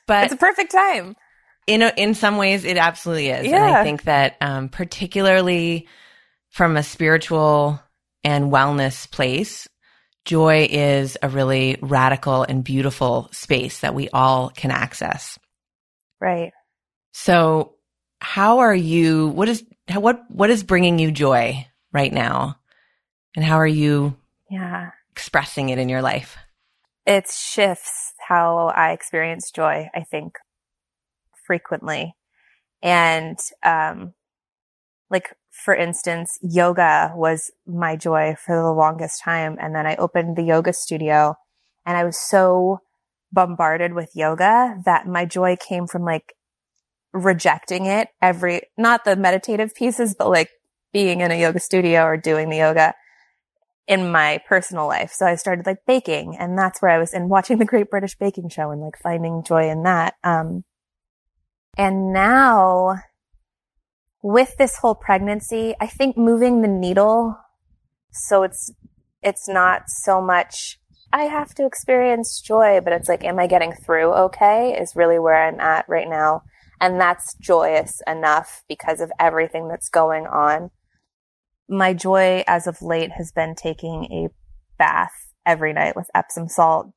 But 0.07 0.25
it's 0.25 0.33
a 0.33 0.37
perfect 0.37 0.71
time. 0.71 1.15
In 1.65 1.81
a, 1.81 1.91
in 1.97 2.13
some 2.13 2.37
ways 2.37 2.63
it 2.63 2.77
absolutely 2.77 3.29
is. 3.29 3.47
Yeah. 3.47 3.55
And 3.55 3.75
I 3.75 3.83
think 3.83 4.03
that, 4.03 4.35
um, 4.39 4.69
particularly 4.69 5.87
from 6.51 6.77
a 6.77 6.83
spiritual 6.83 7.81
and 8.23 8.51
wellness 8.51 9.09
place, 9.09 9.67
joy 10.25 10.67
is 10.69 11.17
a 11.21 11.29
really 11.29 11.77
radical 11.81 12.43
and 12.43 12.63
beautiful 12.63 13.29
space 13.31 13.79
that 13.79 13.95
we 13.95 14.09
all 14.09 14.49
can 14.49 14.71
access. 14.71 15.39
Right. 16.19 16.51
So 17.13 17.75
how 18.19 18.59
are 18.59 18.75
you, 18.75 19.27
what 19.29 19.47
is, 19.47 19.63
what, 19.93 20.23
what 20.29 20.49
is 20.49 20.63
bringing 20.63 20.99
you 20.99 21.11
joy 21.11 21.67
right 21.93 22.11
now? 22.11 22.57
And 23.35 23.45
how 23.45 23.57
are 23.57 23.67
you 23.67 24.15
yeah. 24.49 24.91
expressing 25.11 25.69
it 25.69 25.77
in 25.77 25.89
your 25.89 26.01
life? 26.01 26.37
It 27.05 27.27
shifts 27.29 28.13
how 28.27 28.73
I 28.75 28.91
experience 28.91 29.51
joy, 29.51 29.89
I 29.93 30.03
think, 30.09 30.33
frequently. 31.45 32.15
And, 32.81 33.37
um, 33.63 34.13
like, 35.11 35.35
for 35.63 35.73
instance, 35.73 36.37
yoga 36.41 37.13
was 37.15 37.49
my 37.65 37.95
joy 37.95 38.35
for 38.35 38.55
the 38.55 38.71
longest 38.73 39.21
time. 39.23 39.57
And 39.59 39.73
then 39.73 39.87
I 39.87 39.95
opened 39.95 40.35
the 40.35 40.43
yoga 40.43 40.73
studio 40.73 41.35
and 41.85 41.97
I 41.97 42.03
was 42.03 42.19
so 42.19 42.81
bombarded 43.31 43.93
with 43.93 44.15
yoga 44.15 44.75
that 44.85 45.07
my 45.07 45.25
joy 45.25 45.55
came 45.55 45.87
from 45.87 46.03
like 46.03 46.33
rejecting 47.13 47.85
it 47.85 48.09
every, 48.21 48.63
not 48.77 49.05
the 49.05 49.15
meditative 49.15 49.73
pieces, 49.73 50.13
but 50.13 50.29
like 50.29 50.49
being 50.91 51.21
in 51.21 51.31
a 51.31 51.39
yoga 51.39 51.61
studio 51.61 52.03
or 52.03 52.17
doing 52.17 52.49
the 52.49 52.57
yoga 52.57 52.93
in 53.87 54.11
my 54.11 54.41
personal 54.47 54.87
life. 54.87 55.11
So 55.13 55.25
I 55.25 55.35
started 55.35 55.65
like 55.65 55.85
baking 55.87 56.35
and 56.37 56.57
that's 56.57 56.81
where 56.81 56.91
I 56.91 56.99
was 56.99 57.13
in 57.13 57.29
watching 57.29 57.59
the 57.59 57.65
Great 57.65 57.89
British 57.89 58.17
Baking 58.17 58.49
Show 58.49 58.71
and 58.71 58.81
like 58.81 58.97
finding 59.01 59.41
joy 59.43 59.69
in 59.69 59.83
that. 59.83 60.15
Um, 60.21 60.65
and 61.77 62.11
now 62.11 62.99
with 64.25 64.57
this 64.57 64.77
whole 64.77 64.95
pregnancy, 64.95 65.75
I 65.79 65.85
think 65.85 66.17
moving 66.17 66.61
the 66.61 66.67
needle 66.67 67.37
so 68.11 68.43
it's, 68.43 68.71
it's 69.21 69.47
not 69.47 69.83
so 69.87 70.21
much 70.21 70.79
I 71.13 71.25
have 71.25 71.53
to 71.55 71.65
experience 71.65 72.41
joy, 72.41 72.81
but 72.83 72.91
it's 72.91 73.07
like, 73.07 73.23
am 73.23 73.39
I 73.39 73.47
getting 73.47 73.71
through 73.71 74.13
okay 74.13 74.73
is 74.73 74.95
really 74.95 75.19
where 75.19 75.47
I'm 75.47 75.59
at 75.59 75.85
right 75.87 76.09
now. 76.09 76.41
And 76.81 76.99
that's 76.99 77.35
joyous 77.35 78.01
enough 78.07 78.63
because 78.67 78.99
of 78.99 79.11
everything 79.19 79.67
that's 79.67 79.89
going 79.89 80.25
on 80.25 80.71
my 81.67 81.93
joy 81.93 82.43
as 82.47 82.67
of 82.67 82.81
late 82.81 83.11
has 83.11 83.31
been 83.31 83.55
taking 83.55 84.05
a 84.05 84.29
bath 84.77 85.33
every 85.45 85.73
night 85.73 85.95
with 85.95 86.09
Epsom 86.13 86.47
salt 86.47 86.87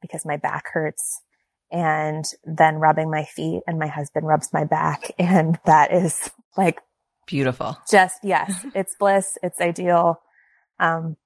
because 0.00 0.26
my 0.26 0.36
back 0.36 0.64
hurts 0.72 1.22
and 1.72 2.24
then 2.44 2.76
rubbing 2.76 3.10
my 3.10 3.24
feet 3.24 3.62
and 3.66 3.78
my 3.78 3.88
husband 3.88 4.26
rubs 4.26 4.50
my 4.52 4.64
back. 4.64 5.10
And 5.18 5.58
that 5.64 5.92
is 5.92 6.30
like 6.56 6.80
beautiful. 7.26 7.78
Just 7.90 8.18
yes, 8.22 8.64
it's 8.74 8.94
bliss. 8.98 9.38
It's 9.42 9.60
ideal. 9.60 10.20
Um, 10.78 11.16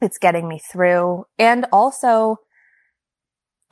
it's 0.00 0.18
getting 0.18 0.48
me 0.48 0.60
through 0.60 1.24
and 1.38 1.66
also 1.72 2.36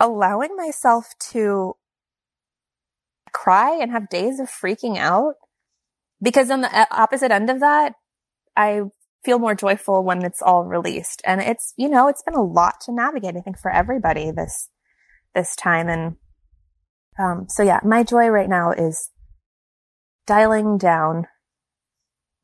allowing 0.00 0.57
myself 0.57 1.07
to 1.31 1.74
cry 3.33 3.76
and 3.81 3.90
have 3.90 4.09
days 4.09 4.40
of 4.40 4.48
freaking 4.48 4.96
out 4.96 5.35
because 6.22 6.50
on 6.50 6.62
the 6.62 6.87
opposite 6.90 7.31
end 7.31 7.50
of 7.50 7.61
that, 7.61 7.94
I 8.57 8.83
feel 9.24 9.38
more 9.38 9.55
joyful 9.55 10.02
when 10.02 10.24
it's 10.24 10.40
all 10.40 10.64
released. 10.64 11.20
And 11.24 11.40
it's, 11.40 11.74
you 11.76 11.88
know, 11.88 12.09
it's 12.09 12.22
been 12.22 12.35
a 12.35 12.42
lot 12.42 12.76
to 12.83 12.92
navigate, 12.92 13.37
I 13.37 13.40
think, 13.40 13.59
for 13.59 13.70
everybody 13.70 14.31
this, 14.31 14.70
this 15.37 15.55
time. 15.55 15.88
And, 15.88 16.16
um, 17.16 17.46
so 17.49 17.62
yeah, 17.62 17.79
my 17.85 18.03
joy 18.03 18.27
right 18.27 18.49
now 18.49 18.72
is 18.72 19.11
dialing 20.27 20.79
down, 20.79 21.29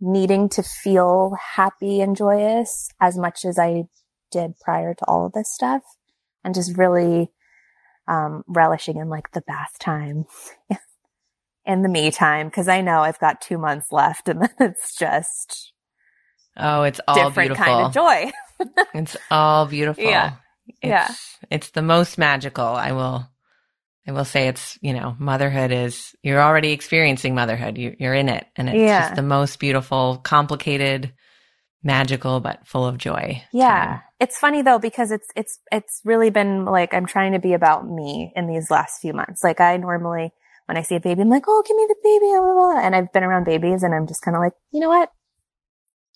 needing 0.00 0.48
to 0.50 0.62
feel 0.62 1.36
happy 1.56 2.00
and 2.00 2.14
joyous 2.16 2.88
as 3.00 3.18
much 3.18 3.44
as 3.44 3.58
I 3.58 3.84
did 4.30 4.52
prior 4.60 4.94
to 4.94 5.04
all 5.06 5.26
of 5.26 5.32
this 5.32 5.52
stuff 5.52 5.82
and 6.44 6.54
just 6.54 6.78
really, 6.78 7.32
um, 8.06 8.44
relishing 8.46 8.98
in 8.98 9.08
like 9.08 9.32
the 9.32 9.40
bath 9.42 9.72
time 9.80 10.26
and 11.66 11.84
the 11.84 11.88
me 11.88 12.10
time. 12.12 12.50
Cause 12.50 12.68
I 12.68 12.80
know 12.80 13.00
I've 13.00 13.18
got 13.18 13.40
two 13.40 13.58
months 13.58 13.90
left 13.90 14.28
and 14.28 14.42
then 14.42 14.50
it's 14.60 14.96
just, 14.96 15.72
Oh, 16.56 16.82
it's 16.82 17.00
all 17.08 17.14
different 17.14 17.56
beautiful. 17.56 17.64
kind 17.64 17.86
of 17.86 17.94
joy. 17.94 18.30
it's 18.94 19.16
all 19.30 19.64
beautiful. 19.66 20.04
Yeah. 20.04 20.34
It's, 20.82 20.88
yeah. 20.90 21.14
It's 21.50 21.70
the 21.70 21.82
most 21.82 22.18
magical. 22.18 22.64
I 22.64 22.92
will, 22.92 23.26
I 24.06 24.12
will 24.12 24.24
say 24.24 24.48
it's, 24.48 24.78
you 24.82 24.92
know, 24.92 25.14
motherhood 25.18 25.70
is, 25.70 26.14
you're 26.22 26.40
already 26.42 26.72
experiencing 26.72 27.34
motherhood. 27.34 27.78
You, 27.78 27.94
you're 27.98 28.14
in 28.14 28.28
it 28.28 28.46
and 28.56 28.68
it's 28.68 28.78
Yeah. 28.78 29.02
just 29.02 29.14
the 29.16 29.22
most 29.22 29.58
beautiful, 29.60 30.18
complicated, 30.18 31.12
magical, 31.84 32.40
but 32.40 32.66
full 32.66 32.86
of 32.86 32.98
joy. 32.98 33.42
Yeah. 33.52 33.86
time. 33.86 34.00
It's 34.20 34.38
funny 34.38 34.62
though, 34.62 34.78
because 34.78 35.10
it's, 35.10 35.26
it's, 35.36 35.58
it's 35.70 36.00
really 36.04 36.30
been 36.30 36.64
like, 36.64 36.94
I'm 36.94 37.06
trying 37.06 37.32
to 37.32 37.38
be 37.38 37.52
about 37.54 37.88
me 37.88 38.32
in 38.36 38.46
these 38.46 38.70
last 38.70 39.00
few 39.00 39.12
months. 39.12 39.42
Like 39.44 39.60
I 39.60 39.76
normally, 39.76 40.32
when 40.66 40.76
I 40.76 40.82
see 40.82 40.94
a 40.96 41.00
baby, 41.00 41.22
I'm 41.22 41.28
like, 41.28 41.44
oh, 41.48 41.62
give 41.66 41.76
me 41.76 41.86
the 41.88 41.96
baby. 42.02 42.26
blah, 42.26 42.40
blah, 42.40 42.52
blah. 42.74 42.80
And 42.80 42.94
I've 42.96 43.12
been 43.12 43.24
around 43.24 43.44
babies 43.44 43.82
and 43.82 43.94
I'm 43.94 44.06
just 44.06 44.22
kind 44.22 44.36
of 44.36 44.40
like, 44.42 44.52
you 44.72 44.80
know 44.80 44.88
what? 44.88 45.10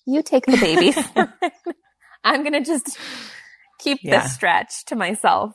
You 0.05 0.23
take 0.23 0.45
the 0.45 0.57
baby. 0.57 0.93
I'm 2.23 2.43
going 2.43 2.53
to 2.53 2.61
just 2.61 2.97
keep 3.79 3.99
Yeah. 4.01 4.21
this 4.21 4.33
stretch 4.33 4.85
to 4.85 4.95
myself, 4.95 5.53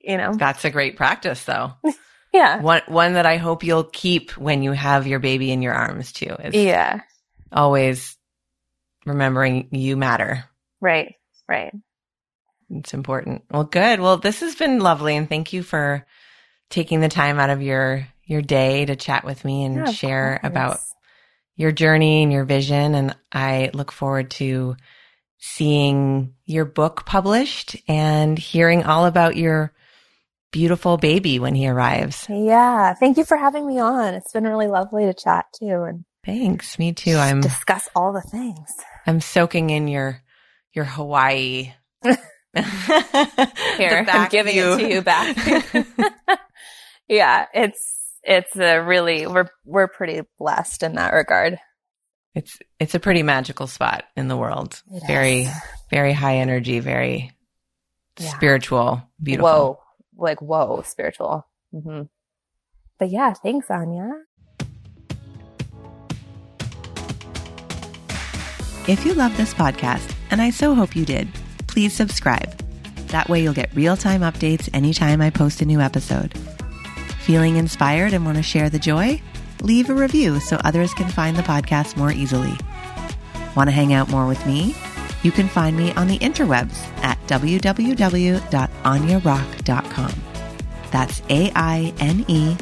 you 0.00 0.16
know? 0.16 0.32
That's 0.34 0.64
a 0.64 0.70
great 0.70 0.96
practice 0.96 1.44
though. 1.44 1.72
Yeah. 2.34 2.62
one, 2.62 2.80
one 2.88 3.12
that 3.12 3.26
I 3.26 3.36
hope 3.36 3.62
you'll 3.62 3.84
keep 3.84 4.30
when 4.38 4.62
you 4.62 4.72
have 4.72 5.06
your 5.06 5.18
baby 5.18 5.52
in 5.52 5.60
your 5.60 5.74
arms 5.74 6.12
too 6.12 6.34
is 6.42 6.54
Yeah. 6.54 7.00
always 7.52 8.16
remembering 9.04 9.68
you 9.70 9.98
matter. 9.98 10.44
Right. 10.80 11.14
Right. 11.46 11.74
It's 12.70 12.94
important. 12.94 13.44
Well, 13.50 13.64
good. 13.64 14.00
Well, 14.00 14.16
this 14.16 14.40
has 14.40 14.54
been 14.54 14.78
lovely 14.78 15.14
and 15.14 15.28
thank 15.28 15.52
you 15.52 15.62
for 15.62 16.06
taking 16.70 17.00
the 17.00 17.10
time 17.10 17.38
out 17.38 17.50
of 17.50 17.60
your 17.60 18.06
your 18.24 18.40
day 18.40 18.86
to 18.86 18.96
chat 18.96 19.24
with 19.24 19.44
me 19.44 19.64
and 19.64 19.76
Yeah, 19.76 19.92
share 19.92 20.38
course. 20.38 20.50
about 20.50 20.80
your 21.56 21.70
journey 21.70 22.22
and 22.22 22.32
your 22.32 22.44
vision 22.46 22.94
and 22.94 23.14
I 23.30 23.70
look 23.74 23.92
forward 23.92 24.30
to 24.32 24.76
seeing 25.44 26.32
your 26.44 26.64
book 26.64 27.04
published 27.04 27.74
and 27.88 28.38
hearing 28.38 28.84
all 28.84 29.06
about 29.06 29.36
your 29.36 29.72
beautiful 30.52 30.96
baby 30.96 31.40
when 31.40 31.56
he 31.56 31.68
arrives. 31.68 32.26
Yeah. 32.28 32.94
Thank 32.94 33.16
you 33.16 33.24
for 33.24 33.36
having 33.36 33.66
me 33.66 33.80
on. 33.80 34.14
It's 34.14 34.32
been 34.32 34.44
really 34.44 34.68
lovely 34.68 35.04
to 35.06 35.12
chat 35.12 35.46
too 35.58 35.82
and 35.82 36.04
Thanks. 36.24 36.78
Me 36.78 36.92
too. 36.92 37.16
I'm 37.16 37.40
discuss 37.40 37.88
all 37.96 38.12
the 38.12 38.20
things. 38.20 38.70
I'm 39.04 39.20
soaking 39.20 39.70
in 39.70 39.88
your 39.88 40.22
your 40.72 40.84
Hawaii. 40.84 41.72
Here, 42.04 44.06
I'm 44.08 44.28
giving 44.28 44.52
view. 44.52 44.74
it 44.74 44.78
to 44.78 44.94
you 44.94 45.02
back. 45.02 45.36
yeah, 47.08 47.46
it's 47.52 48.14
it's 48.22 48.54
a 48.54 48.78
really 48.78 49.26
we're 49.26 49.48
we're 49.64 49.88
pretty 49.88 50.20
blessed 50.38 50.84
in 50.84 50.94
that 50.94 51.12
regard. 51.12 51.58
It's 52.34 52.58
it's 52.80 52.94
a 52.94 53.00
pretty 53.00 53.22
magical 53.22 53.66
spot 53.66 54.04
in 54.16 54.28
the 54.28 54.36
world. 54.36 54.82
It 54.90 55.02
very 55.06 55.42
is. 55.42 55.54
very 55.90 56.12
high 56.12 56.36
energy, 56.38 56.78
very 56.80 57.32
Yeah. 58.18 58.30
spiritual, 58.30 59.02
beautiful. 59.22 59.50
Whoa, 59.50 59.78
like 60.16 60.40
whoa, 60.40 60.82
spiritual. 60.86 61.46
hmm 61.72 62.02
But 62.98 63.10
yeah, 63.10 63.34
thanks, 63.34 63.70
Aine. 63.70 64.24
If 68.88 69.04
you 69.06 69.14
love 69.14 69.36
this 69.36 69.54
podcast, 69.54 70.12
and 70.30 70.42
I 70.42 70.50
so 70.50 70.74
hope 70.74 70.96
you 70.96 71.04
did, 71.04 71.28
please 71.68 71.92
subscribe. 71.92 72.58
That 73.08 73.28
way 73.28 73.42
you'll 73.42 73.52
get 73.54 73.74
real-time 73.76 74.22
updates 74.22 74.68
anytime 74.74 75.20
I 75.20 75.30
post 75.30 75.60
a 75.62 75.64
new 75.66 75.80
episode. 75.80 76.36
Feeling 77.20 77.56
inspired 77.56 78.12
and 78.12 78.24
want 78.24 78.38
to 78.38 78.42
share 78.42 78.68
the 78.70 78.78
joy? 78.80 79.20
Leave 79.62 79.88
a 79.90 79.94
review 79.94 80.40
so 80.40 80.56
others 80.64 80.92
can 80.92 81.08
find 81.08 81.36
the 81.36 81.42
podcast 81.42 81.96
more 81.96 82.10
easily. 82.12 82.52
Want 83.56 83.68
to 83.68 83.72
hang 83.72 83.92
out 83.92 84.10
more 84.10 84.26
with 84.26 84.44
me? 84.44 84.74
You 85.22 85.30
can 85.30 85.46
find 85.48 85.76
me 85.76 85.92
on 85.92 86.08
the 86.08 86.18
interwebs 86.18 86.76
at 87.02 87.16
www.ainerock.com. 87.28 90.12
That's 90.90 91.22
A 91.30 91.52
I 91.54 91.94
N 92.00 92.24
E 92.26 92.56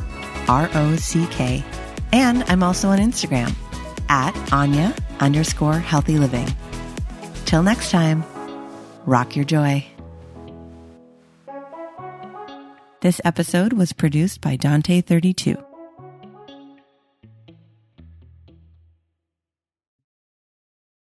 R 0.47 0.69
O 0.75 0.97
C 0.97 1.27
K. 1.31 1.65
And 2.13 2.45
I'm 2.45 2.63
also 2.63 2.91
on 2.91 2.99
Instagram 2.99 3.55
at 4.11 4.37
Aine 4.53 4.93
underscore 5.21 5.79
healthy 5.79 6.19
living. 6.19 6.55
Till 7.47 7.63
next 7.63 7.91
time, 7.91 8.23
rock 9.07 9.37
your 9.37 9.47
joy. 9.47 9.87
This 13.01 13.23
episode 13.25 13.73
was 13.73 13.95
produced 13.95 14.43
by 14.43 14.59
Dante32. 14.59 15.70